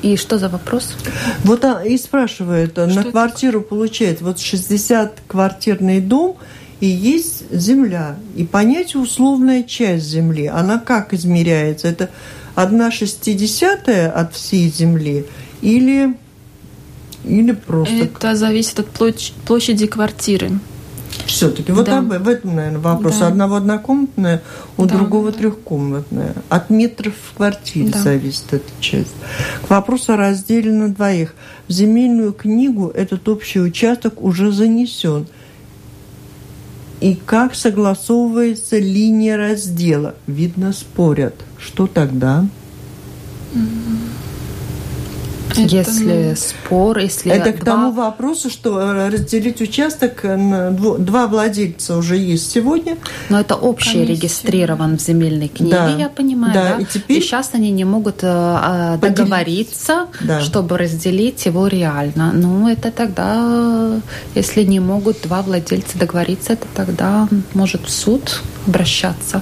[0.01, 0.95] И что за вопрос?
[1.43, 3.70] Вот а, и спрашивает, что на квартиру это?
[3.70, 6.38] получает вот 60 квартирный дом–
[6.80, 8.18] и есть земля.
[8.36, 11.88] И понятие условная часть земли, она как измеряется?
[11.88, 12.09] Это
[12.55, 15.26] одна шестидесятая от всей земли
[15.61, 16.15] или,
[17.26, 17.95] или просто...
[17.95, 18.89] Это зависит от
[19.45, 20.59] площади квартиры.
[21.26, 21.99] Все-таки вот да.
[21.99, 23.18] об, в этом, наверное, вопрос.
[23.20, 23.28] Да.
[23.28, 24.41] Одного однокомнатная,
[24.78, 26.34] у да, другого трехкомнатная.
[26.49, 27.99] От метров в квартире да.
[27.99, 29.13] зависит эта часть.
[29.65, 31.36] К вопросу о разделе на двоих.
[31.68, 35.28] В земельную книгу этот общий участок уже занесен–
[36.99, 40.15] и как согласовывается линия раздела.
[40.26, 41.36] Видно, спорят.
[41.59, 42.45] Что тогда?
[45.62, 47.74] Если спор, если это к два...
[47.74, 52.97] тому вопросу, что э, разделить участок на два владельца уже есть сегодня.
[53.30, 54.14] Но это общий Комиссия.
[54.14, 55.89] регистрирован в земельной книге, да.
[55.89, 56.53] я понимаю.
[56.53, 56.68] Да.
[56.78, 56.82] Да?
[56.82, 57.18] И, теперь...
[57.18, 60.41] и сейчас они не могут э, а, договориться, да.
[60.41, 62.32] чтобы разделить его реально.
[62.34, 63.99] Ну, это тогда,
[64.36, 69.41] если не могут два владельца договориться, это тогда может в суд обращаться.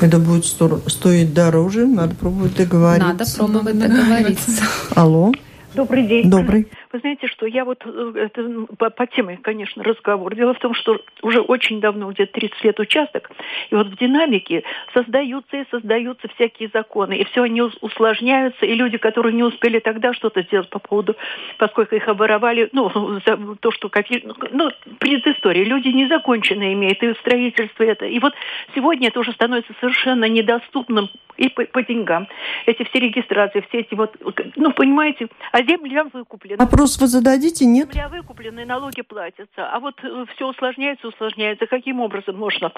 [0.00, 3.08] Это будет стоить дороже, надо пробовать договориться.
[3.08, 4.62] Надо пробовать договориться.
[4.94, 5.32] Алло.
[5.74, 6.28] Добрый день.
[6.30, 6.68] Добрый.
[6.92, 10.34] Вы знаете, что я вот, э, это ну, по, по теме, конечно, разговор.
[10.34, 13.30] Дело в том, что уже очень давно, где-то 30 лет участок,
[13.70, 18.98] и вот в динамике создаются и создаются всякие законы, и все они усложняются, и люди,
[18.98, 21.14] которые не успели тогда что-то сделать по поводу,
[21.58, 22.90] поскольку их оборовали, ну,
[23.26, 28.06] за то, что какие, ну, предыстория, люди незаконченные имеют, и строительство это.
[28.06, 28.34] И вот
[28.74, 32.28] сегодня это уже становится совершенно недоступным и по, по деньгам.
[32.66, 34.14] Эти все регистрации, все эти вот,
[34.56, 36.66] ну, понимаете, а земля выкуплена.
[36.80, 37.90] Вопрос вы зададите, нет?
[37.92, 39.70] Земля выкуплена, и налоги платятся.
[39.70, 41.66] А вот э, все усложняется, усложняется.
[41.66, 42.72] Каким образом можно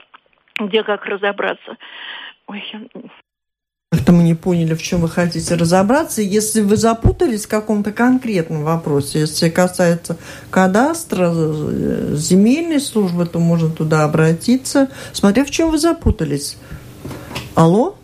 [0.58, 1.76] где как разобраться?
[2.48, 2.64] Ой,
[3.92, 6.20] как-то мы не поняли, в чем вы хотите разобраться.
[6.20, 10.18] Если вы запутались в каком-то конкретном вопросе, если касается
[10.50, 16.58] кадастра, э, земельной службы, то можно туда обратиться, смотря в чем вы запутались.
[17.54, 17.96] Алло?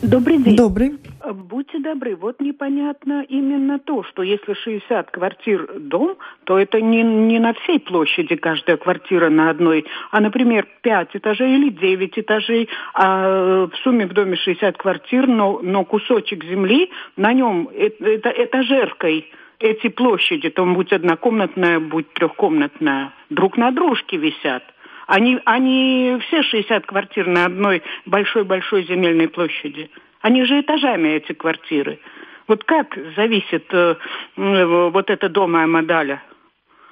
[0.00, 0.54] Добрый день.
[0.54, 0.96] Добрый.
[1.32, 7.38] Будьте добры, вот непонятно именно то, что если 60 квартир дом, то это не, не
[7.38, 13.66] на всей площади каждая квартира на одной, а, например, 5 этажей или 9 этажей, а
[13.66, 19.30] в сумме в доме 60 квартир, но, но кусочек земли, на нем это, это этажеркой
[19.58, 24.62] эти площади, там будь однокомнатная, будь трехкомнатная, друг на дружке висят.
[25.06, 29.90] Они, они все 60 квартир на одной большой-большой земельной площади.
[30.20, 32.00] Они же этажами, эти квартиры.
[32.48, 33.94] Вот как зависит э,
[34.36, 36.22] вот это дома Амадаля?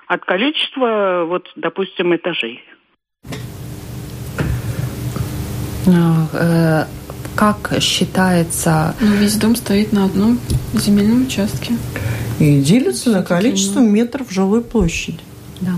[0.06, 2.62] От количества, вот, допустим, этажей.
[5.86, 6.84] Ну, э,
[7.36, 8.94] как считается...
[9.00, 10.38] Ну, весь дом стоит на одном
[10.74, 11.74] земельном участке.
[12.38, 15.20] И делится на количество метров жилой площади.
[15.60, 15.72] Да.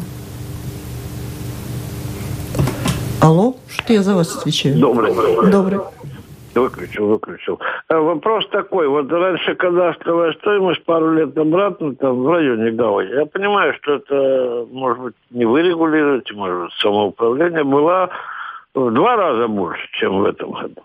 [3.20, 4.78] Алло, что я за вас отвечаю?
[4.78, 5.12] Добрый.
[5.50, 5.80] Добрый.
[6.60, 7.60] Выключил, выключил.
[7.88, 8.88] А вопрос такой.
[8.88, 14.66] Вот раньше кадастровая стоимость пару лет обратно, там в районе Гавани, я понимаю, что это,
[14.70, 18.10] может быть, не вы может быть, самоуправление, была
[18.74, 20.82] в два раза больше, чем в этом году.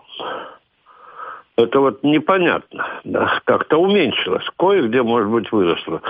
[1.56, 6.02] Это вот непонятно, да, как-то уменьшилось, кое-где, может быть, выросло.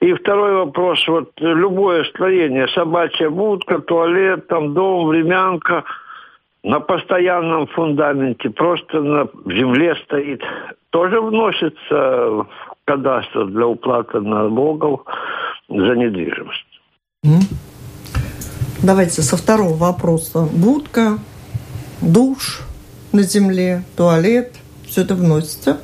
[0.00, 5.84] И второй вопрос, вот любое строение, собачья будка, туалет, там дом, времянка,
[6.62, 10.42] на постоянном фундаменте, просто на земле стоит,
[10.90, 12.48] тоже вносится в
[12.84, 15.00] кадастр для уплаты налогов
[15.68, 16.66] за недвижимость.
[18.82, 20.48] Давайте со второго вопроса.
[20.52, 21.18] Будка,
[22.00, 22.62] душ
[23.12, 24.54] на земле, туалет–
[24.90, 25.80] все это вносится?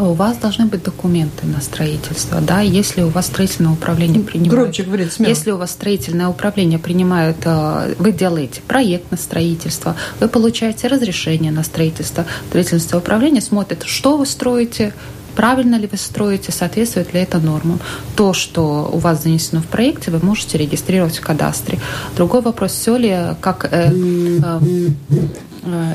[0.00, 4.52] У вас должны быть документы на строительство, да, если у вас строительное управление принимает...
[4.52, 5.28] Громче говорить, смело.
[5.28, 11.52] Если у вас строительное управление принимает, э, вы делаете проект на строительство, вы получаете разрешение
[11.52, 14.94] на строительство, строительное управление смотрит, что вы строите,
[15.36, 17.78] правильно ли вы строите, соответствует ли это нормам.
[18.16, 21.78] То, что у вас занесено в проекте, вы можете регистрировать в кадастре.
[22.16, 23.92] Другой вопрос, все ли, как э,
[24.42, 24.60] Э,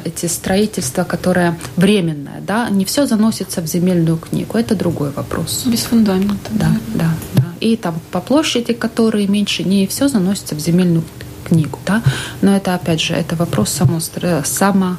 [0.04, 5.64] эти строительства, которое временное, да, не все заносится в земельную книгу, это другой вопрос.
[5.66, 6.52] Без фундамента.
[6.52, 7.44] Да, да, да.
[7.60, 11.04] И там по площади, которые меньше, не все заносится в земельную
[11.46, 11.80] книгу.
[11.86, 12.02] Да?
[12.42, 14.00] Но это, опять же, это вопрос само,
[14.44, 14.98] само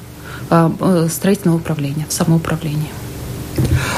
[0.50, 2.90] э, строительного управления, самоуправления.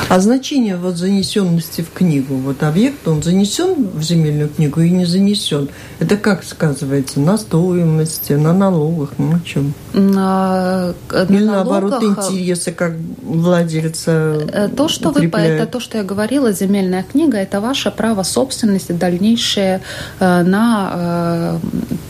[0.08, 5.04] А значение вот занесенности в книгу, вот объект, он занесен в земельную книгу и не
[5.04, 5.68] занесен.
[5.98, 7.20] Это как сказывается?
[7.20, 9.74] На стоимости, на налогах, ну на чем?
[9.92, 10.94] На,
[11.28, 15.50] Или на наоборот интересы как владельца э, То, что укрепляют.
[15.50, 19.82] вы, это то, что я говорила, земельная книга, это ваше право собственности дальнейшее
[20.20, 21.58] э, на э,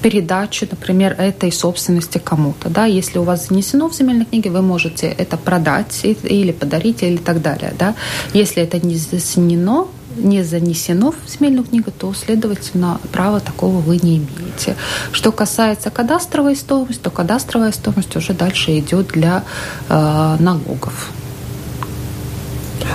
[0.03, 2.68] передачу, например, этой собственности кому-то.
[2.68, 2.84] Да?
[2.84, 7.38] Если у вас занесено в земельной книге, вы можете это продать или подарить, или так
[7.41, 7.72] далее.
[7.78, 7.95] Да?
[8.32, 14.18] Если это не занесено, не занесено в земельную книгу, то, следовательно, права такого вы не
[14.18, 14.76] имеете.
[15.12, 19.45] Что касается кадастровой стоимости, то кадастровая стоимость уже дальше идет для
[19.89, 21.12] э, налогов.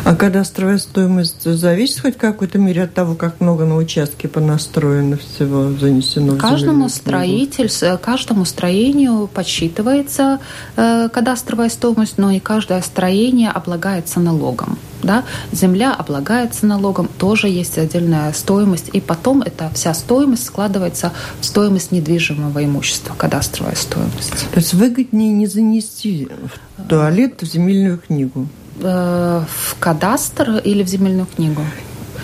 [0.06, 5.18] А кадастровая стоимость зависит хоть в какой-то мере от того, как много на участке понастроено
[5.18, 10.40] всего, занесено каждому в строительству, каждому строению подсчитывается
[10.76, 14.78] э, кадастровая стоимость, но и каждое строение облагается налогом.
[15.04, 15.24] Да?
[15.52, 21.12] Земля облагается налогом, тоже есть отдельная стоимость, и потом эта вся стоимость складывается
[21.42, 24.50] в стоимость недвижимого имущества, кадастровая стоимость.
[24.52, 26.30] То есть выгоднее не занести
[26.78, 28.48] в туалет в земельную книгу?
[28.82, 31.62] Э, в кадастр или в земельную книгу?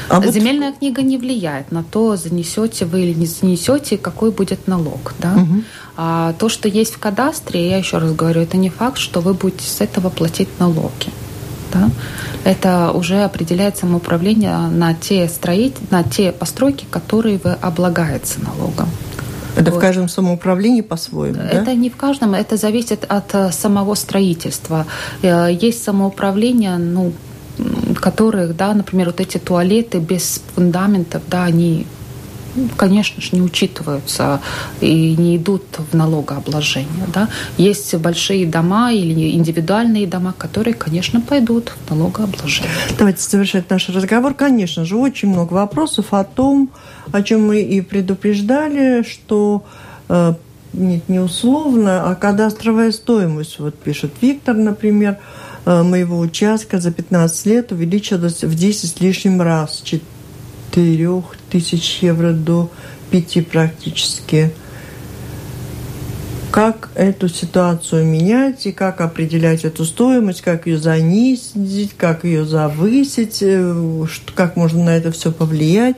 [0.09, 0.79] А Земельная вот...
[0.79, 5.13] книга не влияет на то, занесете вы или не занесете, какой будет налог.
[5.19, 5.33] Да?
[5.33, 5.63] Угу.
[5.97, 9.33] А то, что есть в кадастре, я еще раз говорю, это не факт, что вы
[9.33, 11.11] будете с этого платить налоги.
[11.71, 11.89] Да?
[12.43, 18.89] Это уже определяет самоуправление на те, строить, на те постройки, которые вы облагаете налогом.
[19.59, 19.77] Это вот.
[19.77, 21.49] в каждом самоуправлении по-своему, да?
[21.49, 24.85] Это не в каждом, это зависит от э, самого строительства.
[25.21, 27.11] Э, есть самоуправление, ну,
[28.01, 31.85] которых, да, например, вот эти туалеты без фундаментов, да, они
[32.77, 34.41] конечно же, не учитываются
[34.81, 37.07] и не идут в налогообложение.
[37.13, 37.29] Да?
[37.57, 42.71] Есть большие дома или индивидуальные дома, которые, конечно, пойдут в налогообложение.
[42.97, 44.33] Давайте завершать наш разговор.
[44.33, 46.69] Конечно же, очень много вопросов о том,
[47.11, 49.63] о чем мы и предупреждали, что
[50.09, 50.33] э,
[50.73, 55.17] нет, не условно, а кадастровая стоимость, вот пишет Виктор, например,
[55.65, 62.31] э, моего участка за 15 лет увеличилась в 10 с лишним раз, 4 тысяч евро
[62.31, 62.69] до
[63.11, 64.51] 5 практически.
[66.51, 73.39] Как эту ситуацию менять и как определять эту стоимость, как ее занизить, как ее завысить,
[73.41, 75.95] э, как можно на это все повлиять.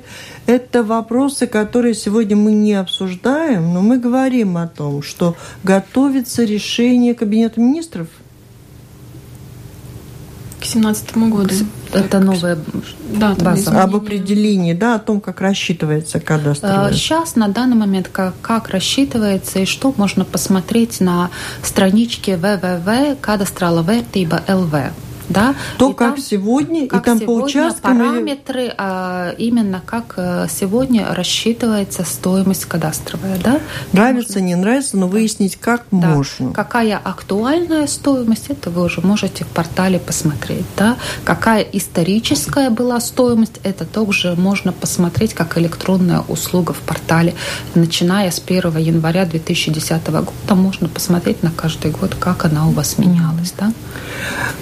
[0.47, 7.15] Это вопросы, которые сегодня мы не обсуждаем, но мы говорим о том, что готовится решение
[7.15, 8.07] Кабинета министров–
[10.73, 11.53] 2017 году.
[11.93, 12.57] Это новая
[13.13, 13.83] да, база.
[13.83, 16.91] Об определении, да, о том, как рассчитывается кадастровая.
[16.93, 21.29] Сейчас, на данный момент, как, как рассчитывается и что можно посмотреть на
[21.61, 24.91] страничке www.кадастраловертиба.lv
[25.31, 25.55] да?
[25.77, 27.97] То, и как там, сегодня, как и там сегодня по участкам...
[27.97, 33.59] Параметры, а, именно как э, сегодня рассчитывается стоимость кадастровая, да?
[33.93, 34.47] Нравится, можно...
[34.47, 36.09] не нравится, но выяснить, как да.
[36.09, 36.53] можно.
[36.53, 40.97] Какая актуальная стоимость, это вы уже можете в портале посмотреть, да?
[41.23, 47.33] Какая историческая была стоимость, это также можно посмотреть как электронная услуга в портале.
[47.75, 52.97] Начиная с 1 января 2010 года можно посмотреть на каждый год, как она у вас
[52.97, 53.71] менялась, да?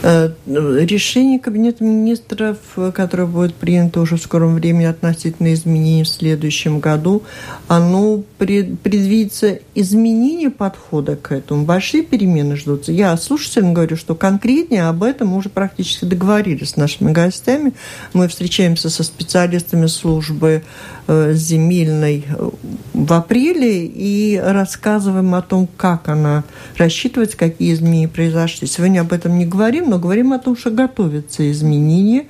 [0.02, 2.58] Э, решение Кабинета министров,
[2.94, 7.24] которое будет принято уже в скором времени относительно изменений в следующем году,
[7.68, 11.66] оно предвидится изменение подхода к этому.
[11.66, 12.92] Большие перемены ждутся.
[12.92, 17.74] Я слушателям говорю, что конкретнее об этом мы уже практически договорились с нашими гостями.
[18.14, 20.64] Мы встречаемся со специалистами службы
[21.08, 22.50] э, земельной э,
[22.94, 26.44] в апреле и рассказываем о том, как она
[26.78, 28.68] рассчитывается, какие изменения произошли.
[28.68, 32.28] Сегодня об этом не говорим, но говорим о том, что готовятся изменения,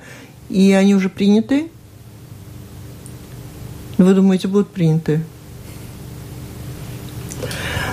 [0.48, 1.68] и они уже приняты.
[3.98, 5.22] Вы думаете, будут приняты?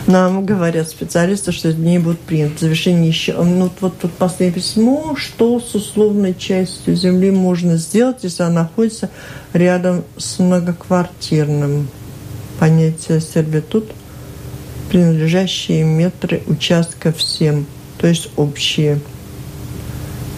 [0.08, 2.60] Нам говорят специалисты, что изменения будут приняты.
[2.60, 3.34] Завершение еще...
[3.34, 5.16] Ну, вот тут последнее письмо.
[5.18, 9.10] Что с условной частью земли можно сделать, если она находится
[9.52, 11.90] рядом с многоквартирным?
[12.58, 13.92] Понятие сервитут
[14.90, 17.66] принадлежащие метры участка всем,
[17.98, 19.00] то есть общие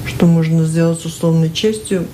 [0.10, 2.05] что можно сделать с условной частью.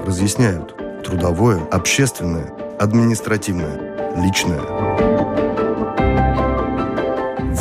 [0.05, 3.79] Разъясняют трудовое, общественное, административное,
[4.17, 4.61] личное.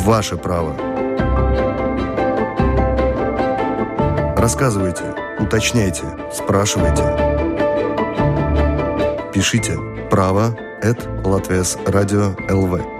[0.02, 0.74] Ваше право.
[4.36, 5.04] Рассказывайте,
[5.38, 6.02] уточняйте,
[6.32, 7.04] спрашивайте.
[9.32, 9.78] Пишите
[10.10, 12.97] право at Латвияс Радио ЛВ.